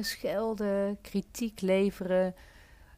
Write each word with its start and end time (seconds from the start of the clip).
schelden, 0.00 1.00
kritiek 1.00 1.60
leveren, 1.60 2.34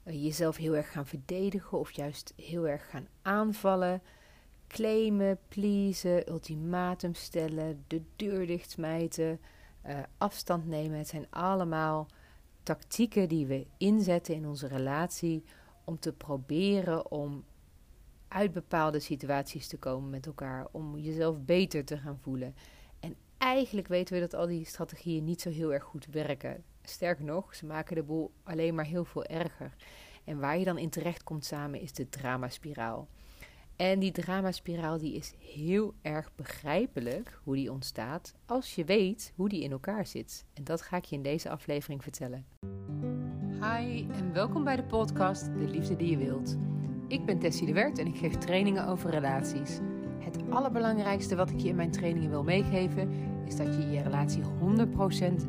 eh, 0.03 0.25
jezelf 0.25 0.57
heel 0.57 0.77
erg 0.77 0.93
gaan 0.93 1.07
verdedigen 1.07 1.79
of 1.79 1.93
juist 1.93 2.33
heel 2.37 2.69
erg 2.69 2.91
gaan 2.91 3.07
aanvallen, 3.23 4.03
claimen, 4.69 5.39
pleasen, 5.49 6.31
ultimatum 6.31 7.15
stellen, 7.15 7.85
de 7.87 8.03
deur 8.17 8.47
dichtsmijten, 8.47 9.41
uh, 9.87 9.99
afstand 10.19 10.67
nemen. 10.67 10.99
Het 10.99 11.09
zijn 11.09 11.27
allemaal 11.31 12.09
tactieken 12.63 13.29
die 13.29 13.47
we 13.47 13.67
inzetten 13.77 14.35
in 14.35 14.47
onze 14.47 14.67
relatie 14.67 15.45
om 15.85 15.99
te 15.99 16.13
proberen 16.13 17.11
om 17.11 17.45
uit 18.29 18.53
bepaalde 18.53 18.99
situaties 18.99 19.67
te 19.69 19.79
komen 19.79 20.11
met 20.11 20.27
elkaar, 20.27 20.67
om 20.71 20.99
jezelf 20.99 21.41
beter 21.41 21.85
te 21.85 21.99
gaan 21.99 22.19
voelen. 22.21 22.55
En 23.41 23.47
eigenlijk 23.47 23.89
weten 23.89 24.15
we 24.15 24.21
dat 24.21 24.35
al 24.35 24.47
die 24.47 24.65
strategieën 24.65 25.25
niet 25.25 25.41
zo 25.41 25.51
heel 25.51 25.73
erg 25.73 25.85
goed 25.85 26.07
werken. 26.07 26.65
Sterker 26.83 27.25
nog, 27.25 27.55
ze 27.55 27.67
maken 27.67 27.97
de 27.97 28.03
boel 28.03 28.33
alleen 28.43 28.75
maar 28.75 28.85
heel 28.85 29.05
veel 29.05 29.25
erger. 29.25 29.75
En 30.25 30.39
waar 30.39 30.59
je 30.59 30.65
dan 30.65 30.79
in 30.79 30.91
terecht 30.91 31.23
komt 31.23 31.45
samen 31.45 31.81
is 31.81 31.93
de 31.93 32.09
dramaspiraal. 32.09 33.09
En 33.77 33.99
die 33.99 34.13
dramaspiraal 34.13 34.99
die 34.99 35.15
is 35.15 35.33
heel 35.39 35.95
erg 36.03 36.35
begrijpelijk 36.35 37.41
hoe 37.45 37.55
die 37.55 37.73
ontstaat 37.73 38.35
als 38.47 38.75
je 38.75 38.85
weet 38.85 39.33
hoe 39.37 39.49
die 39.49 39.63
in 39.63 39.73
elkaar 39.73 40.07
zit. 40.07 40.45
En 40.55 40.65
dat 40.65 40.83
ga 40.83 40.97
ik 40.97 41.05
je 41.05 41.17
in 41.17 41.23
deze 41.23 41.51
aflevering 41.51 42.03
vertellen. 42.03 42.47
Hi 43.51 44.07
en 44.11 44.33
welkom 44.33 44.65
bij 44.65 44.77
de 44.77 44.85
podcast 44.85 45.45
De 45.45 45.69
Liefde 45.69 45.97
die 45.97 46.11
je 46.11 46.17
wilt. 46.17 46.57
Ik 47.09 47.25
ben 47.25 47.39
Tessie 47.39 47.67
de 47.67 47.73
Wert 47.73 47.99
en 47.99 48.07
ik 48.07 48.17
geef 48.17 48.35
trainingen 48.35 48.87
over 48.87 49.11
relaties. 49.11 49.79
Allerbelangrijkste 50.51 51.37
wat 51.37 51.51
ik 51.51 51.61
je 51.61 51.69
in 51.69 51.77
mijn 51.77 51.91
trainingen 51.91 52.31
wil 52.31 52.43
meegeven 52.43 53.11
is 53.47 53.57
dat 53.57 53.75
je 53.75 53.91
je 53.91 54.03
relatie 54.03 54.43
100% 54.43 54.47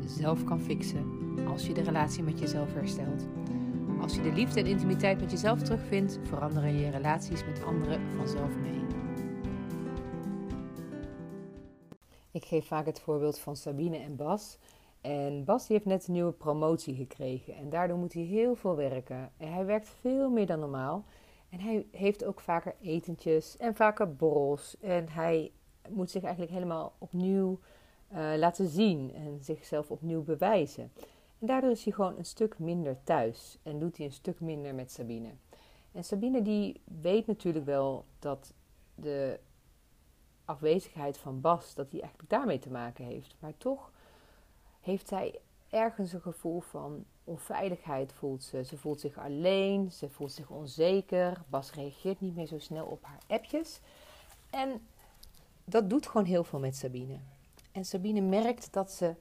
zelf 0.06 0.44
kan 0.44 0.60
fixen 0.60 1.06
als 1.48 1.66
je 1.66 1.74
de 1.74 1.82
relatie 1.82 2.22
met 2.22 2.38
jezelf 2.38 2.74
herstelt. 2.74 3.26
Als 4.00 4.14
je 4.14 4.22
de 4.22 4.32
liefde 4.32 4.60
en 4.60 4.66
intimiteit 4.66 5.20
met 5.20 5.30
jezelf 5.30 5.62
terugvindt, 5.62 6.18
veranderen 6.22 6.78
je 6.78 6.90
relaties 6.90 7.44
met 7.44 7.64
anderen 7.64 8.00
vanzelf 8.16 8.56
mee. 8.56 8.80
Ik 12.30 12.44
geef 12.44 12.66
vaak 12.66 12.86
het 12.86 13.00
voorbeeld 13.00 13.38
van 13.38 13.56
Sabine 13.56 13.96
en 13.96 14.16
Bas. 14.16 14.58
En 15.00 15.44
Bas 15.44 15.66
die 15.66 15.76
heeft 15.76 15.88
net 15.88 16.06
een 16.06 16.12
nieuwe 16.12 16.32
promotie 16.32 16.94
gekregen 16.94 17.54
en 17.54 17.70
daardoor 17.70 17.98
moet 17.98 18.12
hij 18.12 18.22
heel 18.22 18.54
veel 18.54 18.76
werken. 18.76 19.30
En 19.36 19.52
hij 19.52 19.64
werkt 19.64 19.88
veel 20.00 20.30
meer 20.30 20.46
dan 20.46 20.58
normaal. 20.58 21.04
En 21.52 21.60
hij 21.60 21.86
heeft 21.90 22.24
ook 22.24 22.40
vaker 22.40 22.74
etentjes 22.80 23.56
en 23.56 23.74
vaker 23.74 24.16
borrels. 24.16 24.76
En 24.80 25.08
hij 25.08 25.52
moet 25.88 26.10
zich 26.10 26.22
eigenlijk 26.22 26.52
helemaal 26.52 26.92
opnieuw 26.98 27.58
uh, 28.12 28.32
laten 28.36 28.68
zien 28.68 29.14
en 29.14 29.38
zichzelf 29.40 29.90
opnieuw 29.90 30.22
bewijzen. 30.22 30.92
En 31.38 31.46
daardoor 31.46 31.70
is 31.70 31.84
hij 31.84 31.92
gewoon 31.92 32.18
een 32.18 32.24
stuk 32.24 32.58
minder 32.58 32.96
thuis 33.04 33.58
en 33.62 33.78
doet 33.78 33.96
hij 33.96 34.06
een 34.06 34.12
stuk 34.12 34.40
minder 34.40 34.74
met 34.74 34.90
Sabine. 34.90 35.30
En 35.92 36.04
Sabine 36.04 36.42
die 36.42 36.80
weet 37.00 37.26
natuurlijk 37.26 37.64
wel 37.64 38.04
dat 38.18 38.54
de 38.94 39.40
afwezigheid 40.44 41.18
van 41.18 41.40
Bas, 41.40 41.74
dat 41.74 41.90
die 41.90 42.00
eigenlijk 42.00 42.30
daarmee 42.30 42.58
te 42.58 42.70
maken 42.70 43.04
heeft. 43.04 43.36
Maar 43.38 43.56
toch 43.56 43.92
heeft 44.80 45.08
zij 45.08 45.40
ergens 45.70 46.12
een 46.12 46.20
gevoel 46.20 46.60
van 46.60 47.04
onveiligheid 47.24 48.12
voelt 48.12 48.42
ze. 48.42 48.64
Ze 48.64 48.76
voelt 48.76 49.00
zich 49.00 49.18
alleen, 49.18 49.92
ze 49.92 50.08
voelt 50.08 50.32
zich 50.32 50.50
onzeker. 50.50 51.42
Bas 51.48 51.72
reageert 51.72 52.20
niet 52.20 52.34
meer 52.34 52.46
zo 52.46 52.58
snel 52.58 52.86
op 52.86 53.04
haar 53.04 53.20
appjes. 53.26 53.80
En 54.50 54.86
dat 55.64 55.90
doet 55.90 56.06
gewoon 56.06 56.26
heel 56.26 56.44
veel 56.44 56.58
met 56.58 56.76
Sabine. 56.76 57.18
En 57.72 57.84
Sabine 57.84 58.20
merkt 58.20 58.72
dat 58.72 58.92
ze, 58.92 59.14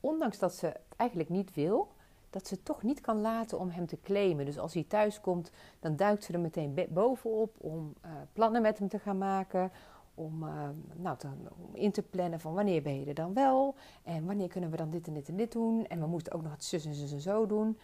ondanks 0.00 0.38
dat 0.38 0.54
ze 0.54 0.72
eigenlijk 0.96 1.30
niet 1.30 1.54
wil, 1.54 1.92
dat 2.30 2.46
ze 2.46 2.62
toch 2.62 2.82
niet 2.82 3.00
kan 3.00 3.20
laten 3.20 3.58
om 3.58 3.70
hem 3.70 3.86
te 3.86 4.00
claimen. 4.02 4.44
Dus 4.44 4.58
als 4.58 4.74
hij 4.74 4.84
thuis 4.88 5.20
komt, 5.20 5.50
dan 5.80 5.96
duikt 5.96 6.24
ze 6.24 6.32
er 6.32 6.40
meteen 6.40 6.86
bovenop 6.88 7.56
om 7.58 7.94
uh, 8.04 8.10
plannen 8.32 8.62
met 8.62 8.78
hem 8.78 8.88
te 8.88 8.98
gaan 8.98 9.18
maken. 9.18 9.72
Om, 10.20 10.42
uh, 10.42 10.68
nou, 10.96 11.16
om 11.58 11.74
in 11.74 11.90
te 11.90 12.02
plannen 12.02 12.40
van 12.40 12.54
wanneer 12.54 12.82
ben 12.82 13.00
je 13.00 13.06
er 13.06 13.14
dan 13.14 13.34
wel. 13.34 13.74
En 14.02 14.26
wanneer 14.26 14.48
kunnen 14.48 14.70
we 14.70 14.76
dan 14.76 14.90
dit 14.90 15.06
en 15.06 15.14
dit 15.14 15.28
en 15.28 15.36
dit 15.36 15.52
doen. 15.52 15.86
En 15.86 16.00
we 16.00 16.06
moeten 16.06 16.32
ook 16.32 16.42
nog 16.42 16.52
het 16.52 16.64
zus 16.64 16.84
en 16.84 16.94
zus 16.94 17.12
en 17.12 17.20
zo 17.20 17.46
doen. 17.46 17.78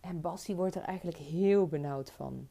En 0.00 0.20
Bassie 0.20 0.56
wordt 0.56 0.74
er 0.74 0.82
eigenlijk 0.82 1.18
heel 1.18 1.66
benauwd 1.66 2.10
van. 2.10 2.48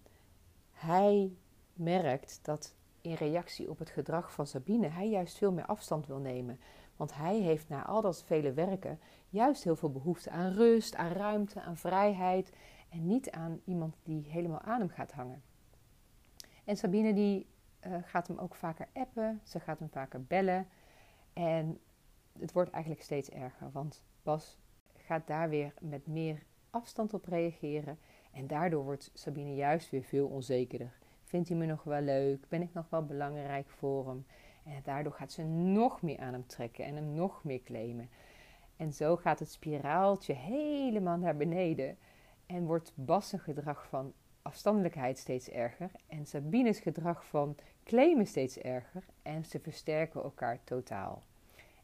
Hij 0.72 1.32
merkt 1.74 2.40
dat 2.42 2.74
in 3.02 3.14
reactie 3.14 3.70
op 3.70 3.80
het 3.80 3.90
gedrag 3.90 4.34
van 4.34 4.48
Sabine 4.48 4.88
hij 4.88 5.10
juist 5.10 5.38
veel 5.38 5.52
meer 5.52 5.66
afstand 5.66 6.08
wil 6.08 6.20
nemen. 6.20 6.60
Want 6.96 7.16
hij 7.16 7.40
heeft 7.40 7.70
na 7.70 7.86
al 7.86 8.02
dat 8.02 8.24
vele 8.24 8.54
werken 8.54 9.00
juist 9.30 9.64
heel 9.64 9.76
veel 9.76 9.92
behoefte 9.92 10.30
aan 10.30 10.52
rust, 10.54 10.96
aan 10.96 11.12
ruimte, 11.12 11.62
aan 11.62 11.78
vrijheid. 11.78 12.52
En 12.90 13.08
niet 13.08 13.32
aan 13.32 13.62
iemand 13.66 13.96
die 14.04 14.26
helemaal 14.30 14.62
aan 14.62 14.80
hem 14.80 14.90
gaat 14.90 15.12
hangen. 15.12 15.42
En 16.64 16.78
Sabine 16.78 17.14
die 17.14 17.48
uh, 17.88 17.96
gaat 18.04 18.28
hem 18.28 18.38
ook 18.38 18.56
vaker 18.56 18.88
appen, 18.94 19.42
ze 19.44 19.60
gaat 19.60 19.80
hem 19.80 19.90
vaker 19.90 20.24
bellen. 20.24 20.68
En 21.34 21.80
het 22.40 22.52
wordt 22.52 22.72
eigenlijk 22.72 23.04
steeds 23.04 23.30
erger, 23.30 23.72
want 23.72 24.04
Bas 24.24 24.60
gaat 24.98 25.28
daar 25.28 25.50
weer 25.50 25.74
met 25.80 26.08
meer 26.08 26.44
afstand 26.70 27.14
op 27.14 27.26
reageren. 27.26 28.00
En 28.32 28.48
daardoor 28.48 28.84
wordt 28.84 29.12
Sabine 29.14 29.56
juist 29.56 29.90
weer 29.90 30.04
veel 30.04 30.28
onzekerder. 30.28 30.98
Vindt 31.24 31.50
hij 31.50 31.58
me 31.58 31.66
nog 31.66 31.84
wel 31.84 32.02
leuk? 32.02 32.50
Ben 32.50 32.62
ik 32.62 32.74
nog 32.74 32.90
wel 32.90 33.06
belangrijk 33.06 33.70
voor 33.70 34.08
hem? 34.08 34.26
En 34.64 34.82
daardoor 34.84 35.14
gaat 35.14 35.32
ze 35.32 35.44
nog 35.44 36.02
meer 36.02 36.20
aan 36.20 36.34
hem 36.34 36.48
trekken 36.48 36.86
en 36.86 36.96
hem 36.96 37.14
nog 37.14 37.44
meer 37.44 37.64
claimen. 37.64 38.10
En 38.76 38.94
zo 38.94 39.16
gaat 39.16 39.40
het 39.40 39.52
spiraaltje 39.52 40.34
helemaal 40.34 41.18
naar 41.18 41.38
beneden. 41.38 41.98
En 42.46 42.66
wordt 42.66 42.92
Bas' 42.96 43.34
gedrag 43.38 43.88
van 43.88 44.14
afstandelijkheid 44.42 45.18
steeds 45.18 45.50
erger. 45.50 45.92
En 46.08 46.26
Sabine's 46.26 46.80
gedrag 46.80 47.26
van 47.26 47.56
claimen 47.84 48.28
steeds 48.28 48.58
erger. 48.58 49.04
En 49.22 49.46
ze 49.46 49.60
versterken 49.60 50.24
elkaar 50.24 50.64
totaal. 50.64 51.24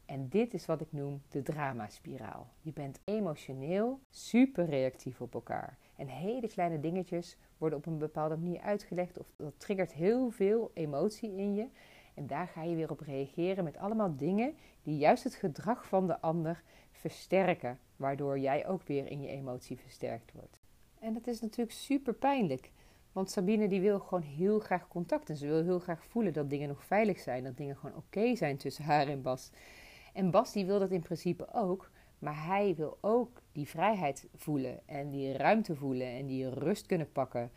En 0.06 0.28
dit 0.28 0.54
is 0.54 0.66
wat 0.66 0.80
ik 0.80 0.92
noem 0.92 1.22
de 1.28 1.42
dramaspiraal. 1.42 2.48
Je 2.60 2.72
bent 2.72 3.00
emotioneel 3.04 4.00
super 4.10 4.64
reactief 4.64 5.20
op 5.20 5.34
elkaar. 5.34 5.78
En 5.96 6.06
hele 6.06 6.48
kleine 6.48 6.80
dingetjes 6.80 7.36
worden 7.58 7.78
op 7.78 7.86
een 7.86 7.98
bepaalde 7.98 8.36
manier 8.36 8.60
uitgelegd. 8.60 9.18
Of 9.18 9.32
dat 9.36 9.60
triggert 9.60 9.92
heel 9.92 10.30
veel 10.30 10.70
emotie 10.74 11.36
in 11.36 11.54
je. 11.54 11.68
En 12.14 12.26
daar 12.26 12.48
ga 12.48 12.62
je 12.62 12.76
weer 12.76 12.90
op 12.90 13.00
reageren 13.00 13.64
met 13.64 13.76
allemaal 13.76 14.16
dingen 14.16 14.54
die 14.82 14.96
juist 14.96 15.24
het 15.24 15.34
gedrag 15.34 15.86
van 15.86 16.06
de 16.06 16.20
ander 16.20 16.62
versterken, 16.90 17.78
waardoor 17.96 18.38
jij 18.38 18.66
ook 18.66 18.82
weer 18.82 19.06
in 19.06 19.20
je 19.20 19.28
emotie 19.28 19.78
versterkt 19.78 20.32
wordt. 20.32 20.57
En 21.00 21.12
dat 21.12 21.26
is 21.26 21.40
natuurlijk 21.40 21.76
super 21.76 22.14
pijnlijk, 22.14 22.70
want 23.12 23.30
Sabine 23.30 23.68
die 23.68 23.80
wil 23.80 24.00
gewoon 24.00 24.22
heel 24.22 24.58
graag 24.58 24.88
contact 24.88 25.30
en 25.30 25.36
ze 25.36 25.46
wil 25.46 25.62
heel 25.62 25.78
graag 25.78 26.04
voelen 26.04 26.32
dat 26.32 26.50
dingen 26.50 26.68
nog 26.68 26.84
veilig 26.84 27.20
zijn, 27.20 27.44
dat 27.44 27.56
dingen 27.56 27.76
gewoon 27.76 27.96
oké 27.96 28.36
zijn 28.36 28.56
tussen 28.56 28.84
haar 28.84 29.08
en 29.08 29.22
Bas. 29.22 29.50
En 30.12 30.30
Bas 30.30 30.52
die 30.52 30.66
wil 30.66 30.78
dat 30.78 30.90
in 30.90 31.02
principe 31.02 31.52
ook, 31.52 31.90
maar 32.18 32.46
hij 32.46 32.74
wil 32.74 32.98
ook 33.00 33.42
die 33.52 33.68
vrijheid 33.68 34.28
voelen 34.34 34.80
en 34.86 35.10
die 35.10 35.32
ruimte 35.32 35.76
voelen 35.76 36.06
en 36.06 36.26
die 36.26 36.50
rust 36.50 36.86
kunnen 36.86 37.12
pakken. 37.12 37.50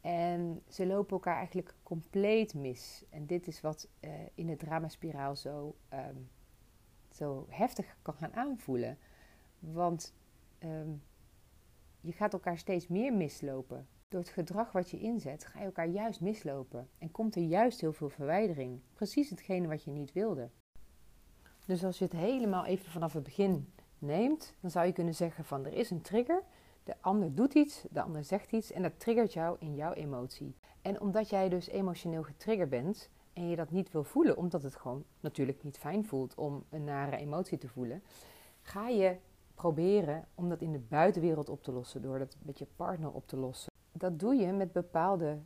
En 0.00 0.62
ze 0.68 0.86
lopen 0.86 1.12
elkaar 1.12 1.36
eigenlijk 1.36 1.74
compleet 1.82 2.54
mis. 2.54 3.04
En 3.10 3.26
dit 3.26 3.46
is 3.46 3.60
wat 3.60 3.88
uh, 4.00 4.10
in 4.34 4.46
de 4.46 4.56
dramaspiraal 4.56 5.36
zo 5.36 5.76
um, 5.92 6.28
zo 7.10 7.46
heftig 7.48 7.96
kan 8.02 8.14
gaan 8.14 8.34
aanvoelen. 8.34 8.98
Want 9.58 10.14
ehm, 10.58 10.90
je 12.00 12.12
gaat 12.12 12.32
elkaar 12.32 12.58
steeds 12.58 12.88
meer 12.88 13.12
mislopen. 13.12 13.88
Door 14.08 14.20
het 14.20 14.28
gedrag 14.28 14.72
wat 14.72 14.90
je 14.90 15.00
inzet, 15.00 15.44
ga 15.44 15.58
je 15.58 15.64
elkaar 15.64 15.88
juist 15.88 16.20
mislopen. 16.20 16.88
En 16.98 17.10
komt 17.10 17.36
er 17.36 17.42
juist 17.42 17.80
heel 17.80 17.92
veel 17.92 18.08
verwijdering. 18.08 18.80
Precies 18.94 19.30
hetgene 19.30 19.68
wat 19.68 19.84
je 19.84 19.90
niet 19.90 20.12
wilde. 20.12 20.50
Dus 21.66 21.84
als 21.84 21.98
je 21.98 22.04
het 22.04 22.12
helemaal 22.12 22.64
even 22.64 22.90
vanaf 22.90 23.12
het 23.12 23.22
begin 23.22 23.72
neemt, 23.98 24.54
dan 24.60 24.70
zou 24.70 24.86
je 24.86 24.92
kunnen 24.92 25.14
zeggen 25.14 25.44
van 25.44 25.66
er 25.66 25.72
is 25.72 25.90
een 25.90 26.02
trigger. 26.02 26.42
De 26.84 26.94
ander 27.00 27.34
doet 27.34 27.54
iets, 27.54 27.84
de 27.90 28.02
ander 28.02 28.24
zegt 28.24 28.52
iets 28.52 28.72
en 28.72 28.82
dat 28.82 29.00
triggert 29.00 29.32
jou 29.32 29.56
in 29.58 29.74
jouw 29.74 29.92
emotie. 29.92 30.54
En 30.82 31.00
omdat 31.00 31.28
jij 31.28 31.48
dus 31.48 31.68
emotioneel 31.68 32.22
getriggerd 32.22 32.70
bent, 32.70 33.10
en 33.32 33.48
je 33.48 33.56
dat 33.56 33.70
niet 33.70 33.90
wil 33.92 34.04
voelen, 34.04 34.36
omdat 34.36 34.62
het 34.62 34.76
gewoon 34.76 35.04
natuurlijk 35.20 35.62
niet 35.62 35.78
fijn 35.78 36.04
voelt 36.04 36.34
om 36.34 36.64
een 36.70 36.84
nare 36.84 37.16
emotie 37.16 37.58
te 37.58 37.68
voelen, 37.68 38.02
ga 38.62 38.88
je 38.88 39.16
proberen 39.60 40.24
om 40.34 40.48
dat 40.48 40.60
in 40.60 40.72
de 40.72 40.78
buitenwereld 40.78 41.48
op 41.48 41.62
te 41.62 41.72
lossen, 41.72 42.02
door 42.02 42.18
dat 42.18 42.36
met 42.42 42.58
je 42.58 42.66
partner 42.76 43.10
op 43.10 43.26
te 43.26 43.36
lossen. 43.36 43.72
Dat 43.92 44.18
doe 44.18 44.34
je 44.34 44.52
met 44.52 44.72
bepaalde 44.72 45.38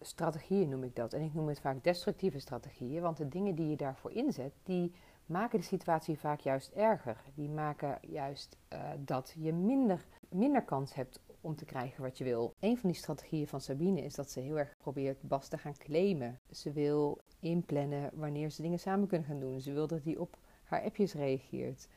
strategieën, 0.00 0.68
noem 0.68 0.84
ik 0.84 0.96
dat. 0.96 1.12
En 1.12 1.22
ik 1.22 1.34
noem 1.34 1.48
het 1.48 1.60
vaak 1.60 1.84
destructieve 1.84 2.38
strategieën, 2.38 3.02
want 3.02 3.16
de 3.16 3.28
dingen 3.28 3.54
die 3.54 3.68
je 3.68 3.76
daarvoor 3.76 4.12
inzet, 4.12 4.52
die 4.62 4.92
maken 5.26 5.58
de 5.58 5.64
situatie 5.64 6.18
vaak 6.18 6.40
juist 6.40 6.72
erger. 6.72 7.22
Die 7.34 7.48
maken 7.48 7.98
juist 8.00 8.56
uh, 8.72 8.90
dat 8.98 9.34
je 9.38 9.52
minder, 9.52 10.06
minder 10.28 10.62
kans 10.62 10.94
hebt 10.94 11.20
om 11.40 11.56
te 11.56 11.64
krijgen 11.64 12.02
wat 12.02 12.18
je 12.18 12.24
wil. 12.24 12.54
Een 12.60 12.78
van 12.78 12.90
die 12.90 12.98
strategieën 12.98 13.46
van 13.46 13.60
Sabine 13.60 14.00
is 14.00 14.14
dat 14.14 14.30
ze 14.30 14.40
heel 14.40 14.58
erg 14.58 14.74
probeert 14.78 15.22
Bas 15.22 15.48
te 15.48 15.58
gaan 15.58 15.76
claimen. 15.76 16.38
Ze 16.50 16.72
wil 16.72 17.18
inplannen 17.40 18.10
wanneer 18.14 18.50
ze 18.50 18.62
dingen 18.62 18.78
samen 18.78 19.08
kunnen 19.08 19.26
gaan 19.26 19.40
doen. 19.40 19.60
Ze 19.60 19.72
wil 19.72 19.86
dat 19.86 20.04
hij 20.04 20.16
op 20.16 20.38
haar 20.64 20.82
appjes 20.82 21.14
reageert. 21.14 21.88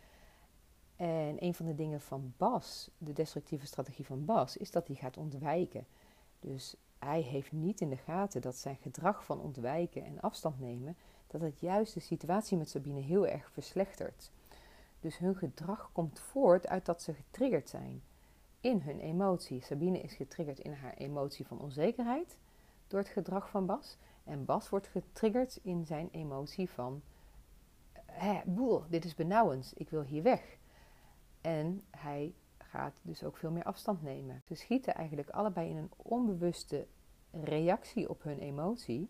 En 1.04 1.36
een 1.44 1.54
van 1.54 1.66
de 1.66 1.76
dingen 1.76 2.02
van 2.02 2.34
Bas, 2.38 2.90
de 2.98 3.14
destructieve 3.14 3.66
strategie 3.66 4.06
van 4.06 4.26
Bas, 4.26 4.58
is 4.58 4.72
dat 4.72 4.88
hij 4.88 4.96
gaat 4.96 5.18
ontwijken. 5.18 5.86
Dus 6.40 6.76
hij 7.00 7.22
heeft 7.22 7.52
niet 7.52 7.82
in 7.82 7.90
de 7.90 7.98
gaten 7.98 8.42
dat 8.42 8.56
zijn 8.56 8.78
gedrag 8.82 9.26
van 9.26 9.42
ontwijken 9.42 10.06
en 10.06 10.22
afstand 10.22 10.60
nemen, 10.60 10.96
dat 11.28 11.42
het 11.42 11.60
juist 11.60 11.94
de 11.94 12.00
situatie 12.00 12.58
met 12.58 12.70
Sabine 12.70 13.00
heel 13.00 13.28
erg 13.28 13.52
verslechtert. 13.52 14.32
Dus 15.00 15.18
hun 15.18 15.36
gedrag 15.36 15.90
komt 15.92 16.20
voort 16.20 16.68
uit 16.68 16.86
dat 16.86 17.02
ze 17.02 17.14
getriggerd 17.14 17.70
zijn 17.70 18.02
in 18.60 18.82
hun 18.82 19.00
emotie. 19.00 19.62
Sabine 19.62 20.02
is 20.02 20.14
getriggerd 20.14 20.60
in 20.60 20.74
haar 20.74 20.94
emotie 20.94 21.48
van 21.48 21.60
onzekerheid 21.60 22.38
door 22.88 23.00
het 23.00 23.10
gedrag 23.10 23.50
van 23.50 23.66
Bas. 23.66 23.98
En 24.24 24.46
Bas 24.46 24.70
wordt 24.70 24.88
getriggerd 24.88 25.60
in 25.64 25.86
zijn 25.86 26.10
emotie 26.12 26.70
van: 26.70 27.02
hé, 28.06 28.42
boel, 28.46 28.84
dit 28.90 29.06
is 29.06 29.16
benauwend, 29.16 29.74
ik 29.76 29.90
wil 29.90 30.02
hier 30.02 30.24
weg. 30.24 30.62
En 31.44 31.84
hij 31.90 32.34
gaat 32.58 33.00
dus 33.02 33.24
ook 33.24 33.38
veel 33.38 33.52
meer 33.52 33.64
afstand 33.64 34.02
nemen. 34.02 34.42
Ze 34.46 34.56
schieten 34.56 34.96
eigenlijk 34.96 35.30
allebei 35.30 35.70
in 35.70 35.78
een 35.78 35.92
onbewuste 35.96 36.88
reactie 37.32 38.10
op 38.10 38.24
hun 38.24 38.40
emotie 38.40 39.10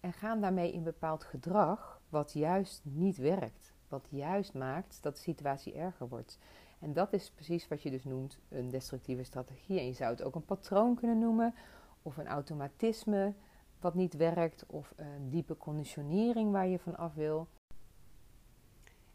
en 0.00 0.12
gaan 0.12 0.40
daarmee 0.40 0.72
in 0.72 0.82
bepaald 0.82 1.24
gedrag 1.24 2.00
wat 2.08 2.32
juist 2.32 2.80
niet 2.84 3.16
werkt. 3.16 3.72
Wat 3.88 4.06
juist 4.10 4.54
maakt 4.54 5.02
dat 5.02 5.14
de 5.14 5.22
situatie 5.22 5.74
erger 5.74 6.08
wordt. 6.08 6.38
En 6.78 6.92
dat 6.92 7.12
is 7.12 7.30
precies 7.30 7.68
wat 7.68 7.82
je 7.82 7.90
dus 7.90 8.04
noemt 8.04 8.38
een 8.48 8.70
destructieve 8.70 9.22
strategie. 9.22 9.78
En 9.78 9.86
je 9.86 9.92
zou 9.92 10.10
het 10.10 10.22
ook 10.22 10.34
een 10.34 10.44
patroon 10.44 10.94
kunnen 10.94 11.18
noemen, 11.18 11.54
of 12.02 12.16
een 12.16 12.28
automatisme 12.28 13.34
wat 13.80 13.94
niet 13.94 14.14
werkt, 14.14 14.66
of 14.66 14.92
een 14.96 15.30
diepe 15.30 15.56
conditionering 15.56 16.52
waar 16.52 16.66
je 16.66 16.78
van 16.78 16.96
af 16.96 17.14
wil. 17.14 17.48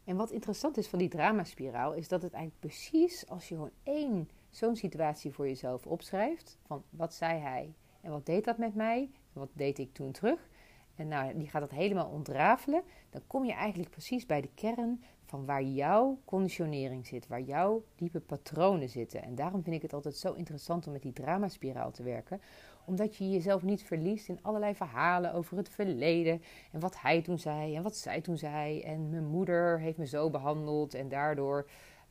En 0.06 0.16
wat 0.16 0.32
interessant 0.32 0.78
is 0.78 0.88
van 0.88 1.00
die 1.00 1.10
dramaspiraal, 1.10 1.94
is 1.94 2.08
dat 2.08 2.22
het 2.22 2.34
eigenlijk 2.34 2.62
precies 2.62 3.30
als 3.30 3.50
je 3.50 3.56
gewoon 3.56 3.72
één 3.84 4.30
zo'n 4.50 4.76
situatie 4.76 5.32
voor 5.32 5.48
jezelf 5.48 5.86
opschrijft, 5.86 6.58
van 6.66 6.84
wat 6.90 7.14
zei 7.14 7.40
hij 7.40 7.74
en 8.02 8.12
wat 8.12 8.26
deed 8.26 8.46
dat 8.46 8.58
met 8.58 8.76
mij, 8.76 9.10
en 9.34 9.40
wat 9.40 9.50
deed 9.54 9.80
ik 9.80 9.94
toen 9.94 10.12
terug, 10.12 10.50
en 10.96 11.08
nou, 11.08 11.38
die 11.38 11.50
gaat 11.50 11.62
dat 11.62 11.72
helemaal 11.72 12.10
ontrafelen, 12.10 12.84
dan 13.10 13.22
kom 13.28 13.46
je 13.46 13.54
eigenlijk 13.54 13.90
precies 13.90 14.26
bij 14.26 14.42
de 14.42 14.50
kern 14.54 15.04
van 15.26 15.46
waar 15.46 15.64
jouw 15.64 16.20
conditionering 16.26 17.08
zit, 17.08 17.28
waar 17.28 17.42
jouw 17.42 17.84
diepe 17.96 18.20
patronen 18.20 18.90
zitten. 18.90 19.24
En 19.24 19.36
daarom 19.36 19.64
vind 19.64 19.76
ik 19.76 19.82
het 19.82 19.94
altijd 19.94 20.16
zo 20.16 20.34
interessant 20.34 20.88
om 20.88 20.94
met 20.94 21.02
die 21.02 21.14
dramaspiraal 21.14 21.92
te 21.92 22.04
werken, 22.04 22.42
omdat 22.86 23.16
je 23.16 23.30
jezelf 23.30 23.64
niet 23.64 23.84
verliest 23.84 24.30
in 24.30 24.40
allerlei 24.42 24.76
verhalen 24.76 25.34
over 25.34 25.58
het 25.58 25.70
verleden 25.70 26.42
en 26.72 26.80
wat 26.80 27.02
hij 27.02 27.22
toen 27.22 27.40
zei 27.40 27.76
en 27.76 27.84
wat 27.84 27.96
zij 27.96 28.22
toen 28.22 28.38
zei. 28.38 28.82
En 28.82 29.10
mijn 29.10 29.26
moeder 29.26 29.80
heeft 29.80 29.98
me 29.98 30.08
zo 30.08 30.30
behandeld 30.30 30.94
en 30.94 31.10
daardoor 31.10 31.70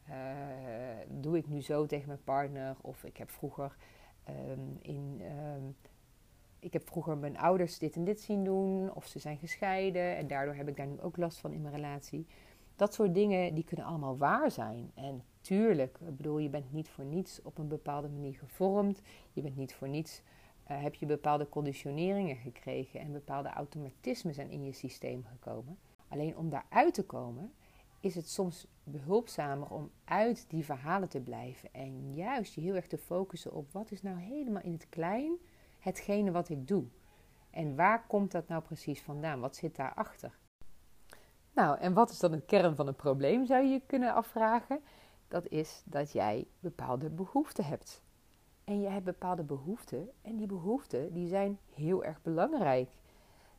uh, 0.08 0.14
doe 1.08 1.36
ik 1.36 1.48
nu 1.48 1.60
zo 1.60 1.86
tegen 1.86 2.06
mijn 2.08 2.24
partner. 2.24 2.76
Of 2.80 3.04
ik 3.04 3.16
heb 3.16 3.30
vroeger 3.30 3.76
um, 4.28 4.78
in. 4.80 5.20
Um, 5.56 5.76
ik 6.64 6.72
heb 6.72 6.88
vroeger 6.88 7.16
mijn 7.16 7.38
ouders 7.38 7.78
dit 7.78 7.96
en 7.96 8.04
dit 8.04 8.20
zien 8.20 8.44
doen, 8.44 8.94
of 8.94 9.06
ze 9.06 9.18
zijn 9.18 9.38
gescheiden 9.38 10.16
en 10.16 10.26
daardoor 10.26 10.54
heb 10.54 10.68
ik 10.68 10.76
daar 10.76 10.86
nu 10.86 11.00
ook 11.00 11.16
last 11.16 11.38
van 11.38 11.52
in 11.52 11.62
mijn 11.62 11.74
relatie. 11.74 12.26
Dat 12.76 12.94
soort 12.94 13.14
dingen 13.14 13.54
die 13.54 13.64
kunnen 13.64 13.86
allemaal 13.86 14.16
waar 14.16 14.50
zijn. 14.50 14.90
En 14.94 15.22
tuurlijk, 15.40 15.98
ik 16.00 16.16
bedoel, 16.16 16.38
je 16.38 16.48
bent 16.48 16.72
niet 16.72 16.88
voor 16.88 17.04
niets 17.04 17.42
op 17.42 17.58
een 17.58 17.68
bepaalde 17.68 18.08
manier 18.08 18.34
gevormd. 18.34 19.00
Je 19.32 19.40
bent 19.40 19.56
niet 19.56 19.74
voor 19.74 19.88
niets, 19.88 20.22
uh, 20.70 20.82
heb 20.82 20.94
je 20.94 21.06
bepaalde 21.06 21.48
conditioneringen 21.48 22.36
gekregen 22.36 23.00
en 23.00 23.12
bepaalde 23.12 23.48
automatismen 23.48 24.34
zijn 24.34 24.50
in 24.50 24.64
je 24.64 24.72
systeem 24.72 25.24
gekomen. 25.24 25.78
Alleen 26.08 26.36
om 26.36 26.50
daaruit 26.50 26.94
te 26.94 27.04
komen, 27.04 27.52
is 28.00 28.14
het 28.14 28.28
soms 28.28 28.66
behulpzamer 28.84 29.70
om 29.70 29.90
uit 30.04 30.50
die 30.50 30.64
verhalen 30.64 31.08
te 31.08 31.20
blijven 31.20 31.72
en 31.72 32.14
juist 32.14 32.54
je 32.54 32.60
heel 32.60 32.74
erg 32.74 32.86
te 32.86 32.98
focussen 32.98 33.52
op 33.52 33.72
wat 33.72 33.90
is 33.90 34.02
nou 34.02 34.18
helemaal 34.18 34.62
in 34.62 34.72
het 34.72 34.88
klein 34.88 35.36
hetgene 35.78 36.30
wat 36.30 36.48
ik 36.48 36.68
doe. 36.68 36.84
En 37.50 37.76
waar 37.76 38.06
komt 38.06 38.32
dat 38.32 38.48
nou 38.48 38.62
precies 38.62 39.02
vandaan? 39.02 39.40
Wat 39.40 39.56
zit 39.56 39.76
daarachter? 39.76 40.38
Nou, 41.52 41.78
en 41.78 41.94
wat 41.94 42.10
is 42.10 42.18
dan 42.18 42.32
een 42.32 42.44
kern 42.44 42.76
van 42.76 42.86
een 42.86 42.94
probleem, 42.94 43.46
zou 43.46 43.64
je 43.64 43.72
je 43.72 43.82
kunnen 43.86 44.14
afvragen? 44.14 44.80
Dat 45.28 45.48
is 45.48 45.82
dat 45.84 46.12
jij 46.12 46.46
bepaalde 46.60 47.10
behoeften 47.10 47.64
hebt. 47.64 48.03
En 48.64 48.80
je 48.80 48.88
hebt 48.88 49.04
bepaalde 49.04 49.42
behoeften 49.42 50.10
en 50.22 50.36
die 50.36 50.46
behoeften 50.46 51.12
die 51.12 51.28
zijn 51.28 51.58
heel 51.74 52.04
erg 52.04 52.22
belangrijk. 52.22 52.90